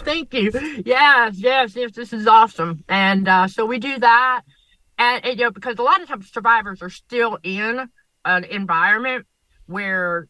Thank 0.00 0.34
you. 0.34 0.50
Yes, 0.84 1.36
yes, 1.36 1.76
yes. 1.76 1.92
This 1.92 2.12
is 2.12 2.26
awesome. 2.26 2.84
And 2.88 3.26
uh, 3.26 3.48
so 3.48 3.64
we 3.64 3.78
do 3.78 3.98
that, 3.98 4.42
and, 4.98 5.24
and 5.24 5.38
you 5.38 5.44
know 5.44 5.50
because 5.50 5.78
a 5.78 5.82
lot 5.82 6.00
of 6.00 6.08
times 6.08 6.30
survivors 6.30 6.82
are 6.82 6.90
still 6.90 7.38
in 7.42 7.88
an 8.24 8.44
environment 8.44 9.26
where 9.66 10.28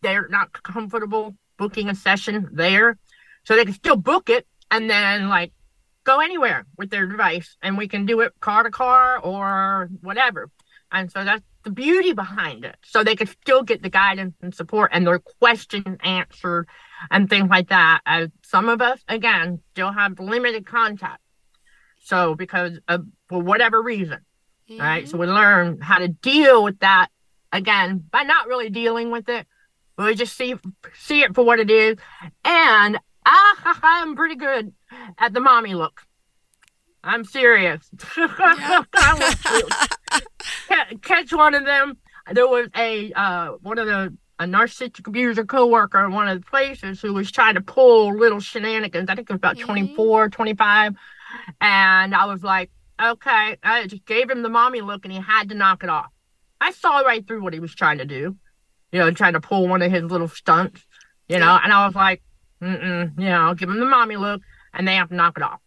they're 0.00 0.28
not 0.28 0.52
comfortable 0.62 1.34
booking 1.58 1.88
a 1.88 1.94
session 1.94 2.48
there, 2.52 2.98
so 3.44 3.54
they 3.54 3.64
can 3.64 3.74
still 3.74 3.96
book 3.96 4.28
it 4.28 4.46
and 4.72 4.90
then 4.90 5.28
like 5.28 5.52
go 6.04 6.20
anywhere 6.20 6.66
with 6.76 6.90
their 6.90 7.06
device 7.06 7.56
and 7.62 7.78
we 7.78 7.86
can 7.86 8.06
do 8.06 8.20
it 8.20 8.32
car 8.40 8.64
to 8.64 8.70
car 8.70 9.18
or 9.18 9.88
whatever. 10.00 10.50
And 10.90 11.10
so 11.12 11.24
that's 11.24 11.44
the 11.62 11.70
beauty 11.70 12.12
behind 12.12 12.64
it. 12.64 12.76
So 12.84 13.04
they 13.04 13.14
can 13.14 13.28
still 13.28 13.62
get 13.62 13.82
the 13.82 13.88
guidance 13.88 14.34
and 14.42 14.54
support 14.54 14.90
and 14.92 15.06
their 15.06 15.20
questions 15.20 15.98
answered 16.02 16.68
and 17.10 17.30
things 17.30 17.48
like 17.48 17.68
that. 17.68 18.00
As 18.04 18.30
some 18.42 18.68
of 18.68 18.80
us, 18.80 19.00
again, 19.08 19.60
still 19.72 19.92
have 19.92 20.18
limited 20.18 20.66
contact. 20.66 21.20
So 22.00 22.34
because 22.34 22.78
of 22.88 23.06
for 23.28 23.40
whatever 23.40 23.80
reason. 23.80 24.20
Mm-hmm. 24.70 24.80
Right. 24.80 25.08
So 25.08 25.18
we 25.18 25.26
learn 25.26 25.80
how 25.80 25.98
to 25.98 26.08
deal 26.08 26.64
with 26.64 26.78
that 26.80 27.08
again 27.52 28.04
by 28.10 28.22
not 28.22 28.48
really 28.48 28.70
dealing 28.70 29.10
with 29.10 29.28
it. 29.28 29.46
But 29.96 30.06
we 30.06 30.14
just 30.14 30.36
see 30.36 30.54
see 30.98 31.22
it 31.22 31.34
for 31.34 31.44
what 31.44 31.60
it 31.60 31.70
is. 31.70 31.98
And 32.44 32.98
ah, 33.26 33.78
I'm 33.82 34.16
pretty 34.16 34.36
good 34.36 34.72
at 35.18 35.32
the 35.32 35.40
mommy 35.40 35.74
look. 35.74 36.02
I'm 37.04 37.24
serious. 37.24 37.90
Catch 41.02 41.32
one 41.32 41.54
of 41.54 41.64
them. 41.64 41.96
There 42.32 42.46
was 42.46 42.68
a 42.76 43.12
uh, 43.12 43.52
one 43.62 43.78
of 43.78 43.86
the 43.86 44.16
a 44.38 44.44
narcissistic 44.44 45.06
abuser 45.06 45.44
coworker 45.44 46.04
in 46.04 46.12
one 46.12 46.28
of 46.28 46.40
the 46.40 46.46
places 46.46 47.00
who 47.00 47.12
was 47.12 47.30
trying 47.30 47.54
to 47.54 47.60
pull 47.60 48.16
little 48.16 48.40
shenanigans. 48.40 49.08
I 49.08 49.14
think 49.14 49.30
it 49.30 49.32
was 49.32 49.38
about 49.38 49.56
mm-hmm. 49.56 49.66
24, 49.94 50.30
25. 50.30 50.94
And 51.60 52.14
I 52.14 52.24
was 52.26 52.42
like, 52.42 52.70
Okay. 53.02 53.56
I 53.62 53.86
just 53.86 54.04
gave 54.04 54.30
him 54.30 54.42
the 54.42 54.48
mommy 54.48 54.80
look 54.80 55.04
and 55.04 55.12
he 55.12 55.20
had 55.20 55.48
to 55.48 55.54
knock 55.54 55.82
it 55.82 55.90
off. 55.90 56.10
I 56.60 56.70
saw 56.70 57.00
right 57.00 57.26
through 57.26 57.42
what 57.42 57.52
he 57.52 57.60
was 57.60 57.74
trying 57.74 57.98
to 57.98 58.04
do, 58.04 58.36
you 58.92 58.98
know, 59.00 59.10
trying 59.10 59.32
to 59.32 59.40
pull 59.40 59.66
one 59.66 59.82
of 59.82 59.90
his 59.90 60.04
little 60.04 60.28
stunts, 60.28 60.86
you 61.28 61.38
know, 61.38 61.58
and 61.62 61.72
I 61.72 61.86
was 61.86 61.94
like, 61.94 62.22
mm-mm, 62.62 63.18
you 63.18 63.26
know, 63.26 63.54
give 63.54 63.68
them 63.68 63.80
the 63.80 63.86
mommy 63.86 64.16
look 64.16 64.42
and 64.72 64.86
they 64.86 64.94
have 64.94 65.08
to 65.08 65.14
knock 65.14 65.36
it 65.36 65.42
off 65.42 65.60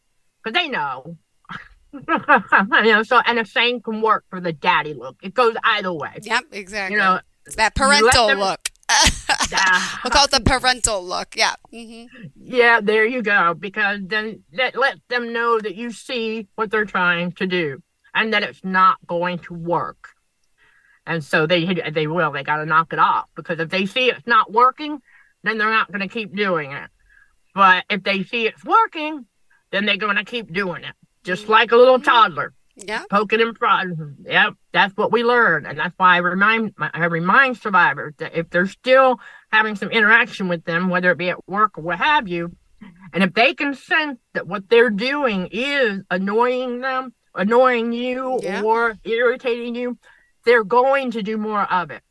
because 0.43 0.59
they 0.59 0.69
know. 0.69 1.17
you 1.93 2.01
know, 2.91 3.03
so 3.03 3.19
and 3.25 3.37
the 3.37 3.45
same 3.45 3.81
can 3.81 4.01
work 4.01 4.25
for 4.29 4.41
the 4.41 4.51
daddy 4.51 4.93
look. 4.93 5.17
It 5.23 5.33
goes 5.33 5.55
either 5.63 5.93
way. 5.93 6.19
Yep, 6.21 6.45
exactly. 6.51 6.95
You 6.95 7.01
know, 7.01 7.19
it's 7.45 7.55
that 7.55 7.75
parental 7.75 8.27
them- 8.27 8.39
look. 8.39 8.69
we'll 10.03 10.11
call 10.11 10.25
it 10.25 10.31
the 10.31 10.41
parental 10.45 11.03
look. 11.03 11.35
Yeah. 11.35 11.55
hmm 11.71 12.05
Yeah, 12.35 12.81
there 12.81 13.05
you 13.05 13.23
go. 13.23 13.55
Because 13.55 13.99
then 14.03 14.43
that 14.53 14.75
let 14.75 14.97
them 15.09 15.33
know 15.33 15.59
that 15.59 15.75
you 15.75 15.91
see 15.91 16.47
what 16.55 16.69
they're 16.69 16.85
trying 16.85 17.31
to 17.33 17.47
do 17.47 17.81
and 18.13 18.33
that 18.33 18.43
it's 18.43 18.63
not 18.63 18.97
going 19.07 19.39
to 19.39 19.53
work. 19.53 20.09
And 21.07 21.23
so 21.23 21.45
they 21.47 21.65
they 21.91 22.07
will. 22.07 22.31
They 22.31 22.43
got 22.43 22.57
to 22.57 22.65
knock 22.65 22.93
it 22.93 22.99
off 22.99 23.25
because 23.35 23.59
if 23.59 23.69
they 23.69 23.85
see 23.85 24.09
it's 24.09 24.27
not 24.27 24.51
working, 24.51 25.01
then 25.45 25.57
they're 25.57 25.69
not 25.69 25.87
going 25.91 26.01
to 26.01 26.07
keep 26.13 26.35
doing 26.35 26.71
it. 26.71 26.89
But 27.53 27.85
if 27.89 28.03
they 28.03 28.23
see 28.23 28.47
it's 28.47 28.63
working, 28.65 29.25
then 29.71 29.85
they're 29.85 29.97
going 29.97 30.17
to 30.17 30.25
keep 30.25 30.51
doing 30.51 30.83
it, 30.83 30.93
just 31.23 31.47
like 31.47 31.71
a 31.71 31.77
little 31.77 31.99
toddler 31.99 32.53
Yeah. 32.75 33.03
poking 33.09 33.41
and 33.41 33.55
prodding. 33.55 34.15
Yep, 34.25 34.53
that's 34.73 34.95
what 34.97 35.11
we 35.11 35.23
learn, 35.23 35.65
and 35.65 35.77
that's 35.79 35.93
why 35.97 36.15
I 36.15 36.17
remind 36.17 36.73
I 36.79 37.05
remind 37.05 37.57
survivors 37.57 38.13
that 38.17 38.35
if 38.37 38.49
they're 38.49 38.67
still 38.67 39.19
having 39.51 39.75
some 39.75 39.89
interaction 39.91 40.47
with 40.49 40.65
them, 40.65 40.89
whether 40.89 41.11
it 41.11 41.17
be 41.17 41.29
at 41.29 41.47
work 41.47 41.77
or 41.77 41.81
what 41.83 41.97
have 41.99 42.27
you, 42.27 42.55
and 43.13 43.23
if 43.23 43.33
they 43.33 43.53
can 43.53 43.73
sense 43.73 44.19
that 44.33 44.47
what 44.47 44.69
they're 44.69 44.89
doing 44.89 45.47
is 45.51 46.01
annoying 46.11 46.81
them, 46.81 47.13
annoying 47.33 47.93
you, 47.93 48.39
Yeah. 48.43 48.61
or 48.61 48.95
irritating 49.05 49.75
you, 49.75 49.97
they're 50.45 50.63
going 50.65 51.11
to 51.11 51.23
do 51.23 51.37
more 51.37 51.63
of 51.63 51.89
it. 51.91 52.01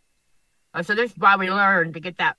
Uh, 0.73 0.83
so 0.83 0.95
this 0.95 1.11
is 1.13 1.17
why 1.19 1.37
we 1.37 1.51
learn 1.51 1.93
to 1.93 2.01
get 2.01 2.17
that 2.19 2.37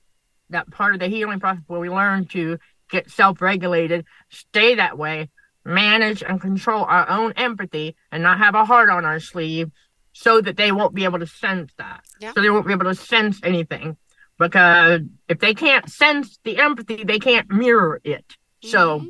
that 0.50 0.70
part 0.70 0.94
of 0.94 1.00
the 1.00 1.08
healing 1.08 1.40
process 1.40 1.62
where 1.66 1.80
we 1.80 1.90
learn 1.90 2.26
to 2.26 2.58
get 2.90 3.10
self-regulated, 3.10 4.04
stay 4.30 4.76
that 4.76 4.96
way, 4.96 5.28
manage 5.64 6.22
and 6.22 6.40
control 6.40 6.84
our 6.84 7.08
own 7.08 7.32
empathy 7.32 7.96
and 8.12 8.22
not 8.22 8.38
have 8.38 8.54
a 8.54 8.64
heart 8.64 8.88
on 8.88 9.04
our 9.04 9.18
sleeve 9.20 9.70
so 10.12 10.40
that 10.40 10.56
they 10.56 10.72
won't 10.72 10.94
be 10.94 11.04
able 11.04 11.18
to 11.18 11.26
sense 11.26 11.72
that. 11.78 12.02
Yeah. 12.20 12.32
So 12.32 12.40
they 12.40 12.50
won't 12.50 12.66
be 12.66 12.72
able 12.72 12.84
to 12.84 12.94
sense 12.94 13.40
anything. 13.42 13.96
Because 14.38 15.00
if 15.28 15.40
they 15.40 15.54
can't 15.54 15.90
sense 15.90 16.38
the 16.44 16.58
empathy, 16.58 17.04
they 17.04 17.18
can't 17.18 17.50
mirror 17.50 18.00
it. 18.04 18.36
So 18.62 19.00
Mhm. 19.00 19.08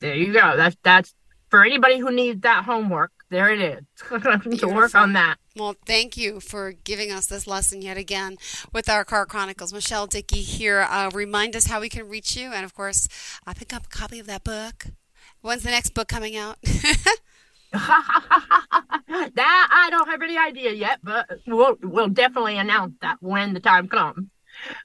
there 0.00 0.14
you 0.14 0.32
go. 0.32 0.56
That's 0.56 0.76
that's 0.82 1.14
for 1.50 1.64
anybody 1.64 1.98
who 1.98 2.12
needs 2.12 2.42
that 2.42 2.64
homework. 2.64 3.10
There 3.30 3.50
it 3.50 3.60
is. 3.60 3.84
to 4.60 4.68
work 4.68 4.94
on 4.94 5.14
that. 5.14 5.36
Well, 5.56 5.76
thank 5.86 6.16
you 6.16 6.40
for 6.40 6.72
giving 6.72 7.12
us 7.12 7.26
this 7.26 7.46
lesson 7.46 7.80
yet 7.80 7.96
again 7.96 8.38
with 8.72 8.88
our 8.88 9.04
Car 9.04 9.24
Chronicles. 9.24 9.72
Michelle 9.72 10.08
Dickey 10.08 10.40
here. 10.40 10.80
Uh, 10.80 11.10
remind 11.14 11.54
us 11.54 11.66
how 11.66 11.80
we 11.80 11.88
can 11.88 12.08
reach 12.08 12.36
you. 12.36 12.52
And 12.52 12.64
of 12.64 12.74
course, 12.74 13.06
uh, 13.46 13.54
pick 13.54 13.72
up 13.72 13.86
a 13.86 13.88
copy 13.88 14.18
of 14.18 14.26
that 14.26 14.42
book. 14.42 14.86
When's 15.42 15.62
the 15.62 15.70
next 15.70 15.90
book 15.94 16.08
coming 16.08 16.34
out? 16.34 16.58
that 17.72 19.68
I 19.70 19.88
don't 19.90 20.08
have 20.08 20.22
any 20.22 20.36
idea 20.36 20.72
yet, 20.72 20.98
but 21.04 21.30
we'll 21.46 21.76
we'll 21.82 22.08
definitely 22.08 22.58
announce 22.58 22.94
that 23.00 23.18
when 23.20 23.54
the 23.54 23.60
time 23.60 23.86
comes. 23.86 24.26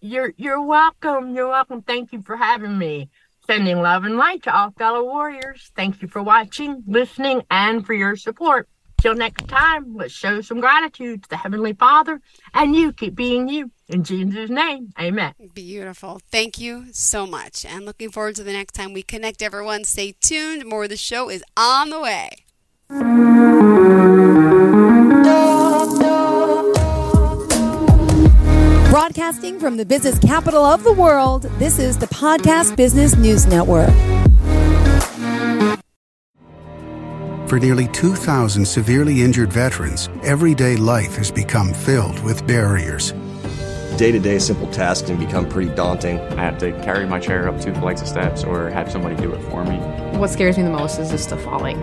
You're 0.00 0.32
you're 0.36 0.62
welcome. 0.62 1.34
You're 1.34 1.48
welcome. 1.48 1.82
Thank 1.82 2.12
you 2.12 2.22
for 2.22 2.36
having 2.36 2.78
me. 2.78 3.08
Sending 3.46 3.82
love 3.82 4.04
and 4.04 4.16
light 4.16 4.44
to 4.44 4.56
all 4.56 4.70
fellow 4.70 5.02
warriors. 5.02 5.72
Thank 5.74 6.00
you 6.00 6.06
for 6.08 6.22
watching, 6.22 6.82
listening, 6.86 7.42
and 7.50 7.84
for 7.84 7.92
your 7.92 8.16
support. 8.16 8.68
Till 9.00 9.14
next 9.14 9.48
time, 9.48 9.96
let's 9.96 10.12
show 10.12 10.42
some 10.42 10.60
gratitude 10.60 11.22
to 11.22 11.28
the 11.30 11.36
Heavenly 11.36 11.72
Father, 11.72 12.20
and 12.52 12.76
you 12.76 12.92
keep 12.92 13.14
being 13.14 13.48
you. 13.48 13.70
In 13.88 14.04
Jesus' 14.04 14.50
name, 14.50 14.92
amen. 15.00 15.32
Beautiful. 15.54 16.20
Thank 16.30 16.60
you 16.60 16.86
so 16.92 17.26
much. 17.26 17.64
And 17.64 17.86
looking 17.86 18.10
forward 18.10 18.36
to 18.36 18.44
the 18.44 18.52
next 18.52 18.74
time 18.74 18.92
we 18.92 19.02
connect, 19.02 19.40
everyone. 19.42 19.84
Stay 19.84 20.12
tuned. 20.20 20.66
More 20.66 20.84
of 20.84 20.90
the 20.90 20.98
show 20.98 21.30
is 21.30 21.42
on 21.56 21.88
the 21.88 22.00
way. 22.00 22.28
Broadcasting 28.90 29.58
from 29.58 29.78
the 29.78 29.86
business 29.86 30.18
capital 30.18 30.64
of 30.64 30.84
the 30.84 30.92
world, 30.92 31.44
this 31.58 31.78
is 31.78 31.96
the 31.96 32.06
Podcast 32.06 32.76
Business 32.76 33.16
News 33.16 33.46
Network. 33.46 33.94
For 37.50 37.58
nearly 37.58 37.88
2,000 37.88 38.64
severely 38.64 39.22
injured 39.22 39.52
veterans, 39.52 40.08
everyday 40.22 40.76
life 40.76 41.16
has 41.16 41.32
become 41.32 41.74
filled 41.74 42.22
with 42.22 42.46
barriers. 42.46 43.10
Day 43.96 44.12
to 44.12 44.20
day 44.20 44.38
simple 44.38 44.68
tasks 44.68 45.08
can 45.08 45.18
become 45.18 45.48
pretty 45.48 45.74
daunting. 45.74 46.20
I 46.20 46.44
have 46.44 46.58
to 46.58 46.70
carry 46.84 47.06
my 47.06 47.18
chair 47.18 47.48
up 47.48 47.60
two 47.60 47.74
flights 47.74 48.02
of 48.02 48.06
steps 48.06 48.44
or 48.44 48.70
have 48.70 48.88
somebody 48.92 49.16
do 49.16 49.32
it 49.32 49.42
for 49.50 49.64
me. 49.64 49.78
What 50.16 50.30
scares 50.30 50.58
me 50.58 50.62
the 50.62 50.70
most 50.70 51.00
is 51.00 51.10
just 51.10 51.30
the 51.30 51.38
falling. 51.38 51.80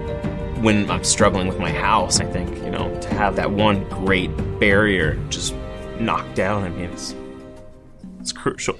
when 0.63 0.89
I'm 0.89 1.03
struggling 1.03 1.49
with 1.49 1.59
my 1.59 1.73
house, 1.73 2.21
I 2.21 2.25
think, 2.31 2.49
you 2.63 2.71
know, 2.71 2.97
to 3.01 3.09
have 3.15 3.35
that 3.35 3.51
one 3.51 3.83
great 3.89 4.31
barrier 4.61 5.15
just 5.27 5.53
knocked 5.99 6.33
down, 6.33 6.63
I 6.63 6.69
mean, 6.69 6.91
it's, 6.91 7.13
it's 8.21 8.31
crucial. 8.31 8.79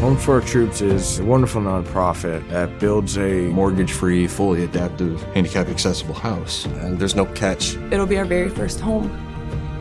Homes 0.00 0.24
for 0.24 0.34
Our 0.34 0.40
Troops 0.42 0.82
is 0.82 1.18
a 1.20 1.24
wonderful 1.24 1.62
nonprofit 1.62 2.48
that 2.50 2.78
builds 2.78 3.16
a 3.16 3.48
Mortgage 3.48 3.92
free, 3.92 4.26
fully 4.26 4.62
adaptive, 4.62 5.22
handicap 5.34 5.68
accessible 5.68 6.14
house. 6.14 6.66
And 6.66 6.98
there's 6.98 7.14
no 7.16 7.24
catch. 7.24 7.76
It'll 7.90 8.06
be 8.06 8.18
our 8.18 8.26
very 8.26 8.50
first 8.50 8.78
home 8.78 9.08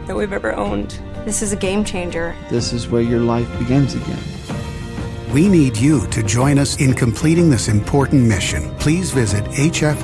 that 0.08 0.16
we've 0.16 0.32
ever 0.32 0.56
owned. 0.56 1.00
This 1.26 1.42
is 1.42 1.52
a 1.52 1.58
game 1.58 1.84
changer. 1.84 2.34
This 2.50 2.72
is 2.72 2.88
where 2.88 3.02
your 3.02 3.20
life 3.20 3.48
begins 3.60 3.94
again. 3.94 4.24
We 5.34 5.50
need 5.50 5.76
you 5.76 6.08
to 6.08 6.24
join 6.24 6.60
us 6.60 6.80
in 6.80 6.94
completing 6.94 7.50
this 7.50 7.68
important 7.68 8.26
mission. 8.26 8.74
Please 8.78 9.12
visit 9.12 9.44
hfotusa.org 9.44 10.02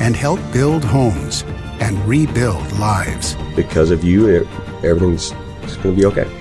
and 0.00 0.14
help 0.14 0.40
build 0.52 0.84
homes 0.84 1.42
and 1.80 1.98
rebuild 2.06 2.70
lives. 2.72 3.34
Because 3.56 3.90
of 3.90 4.04
you, 4.04 4.46
everything's 4.84 5.32
going 5.32 5.82
to 5.82 5.92
be 5.92 6.04
okay. 6.04 6.37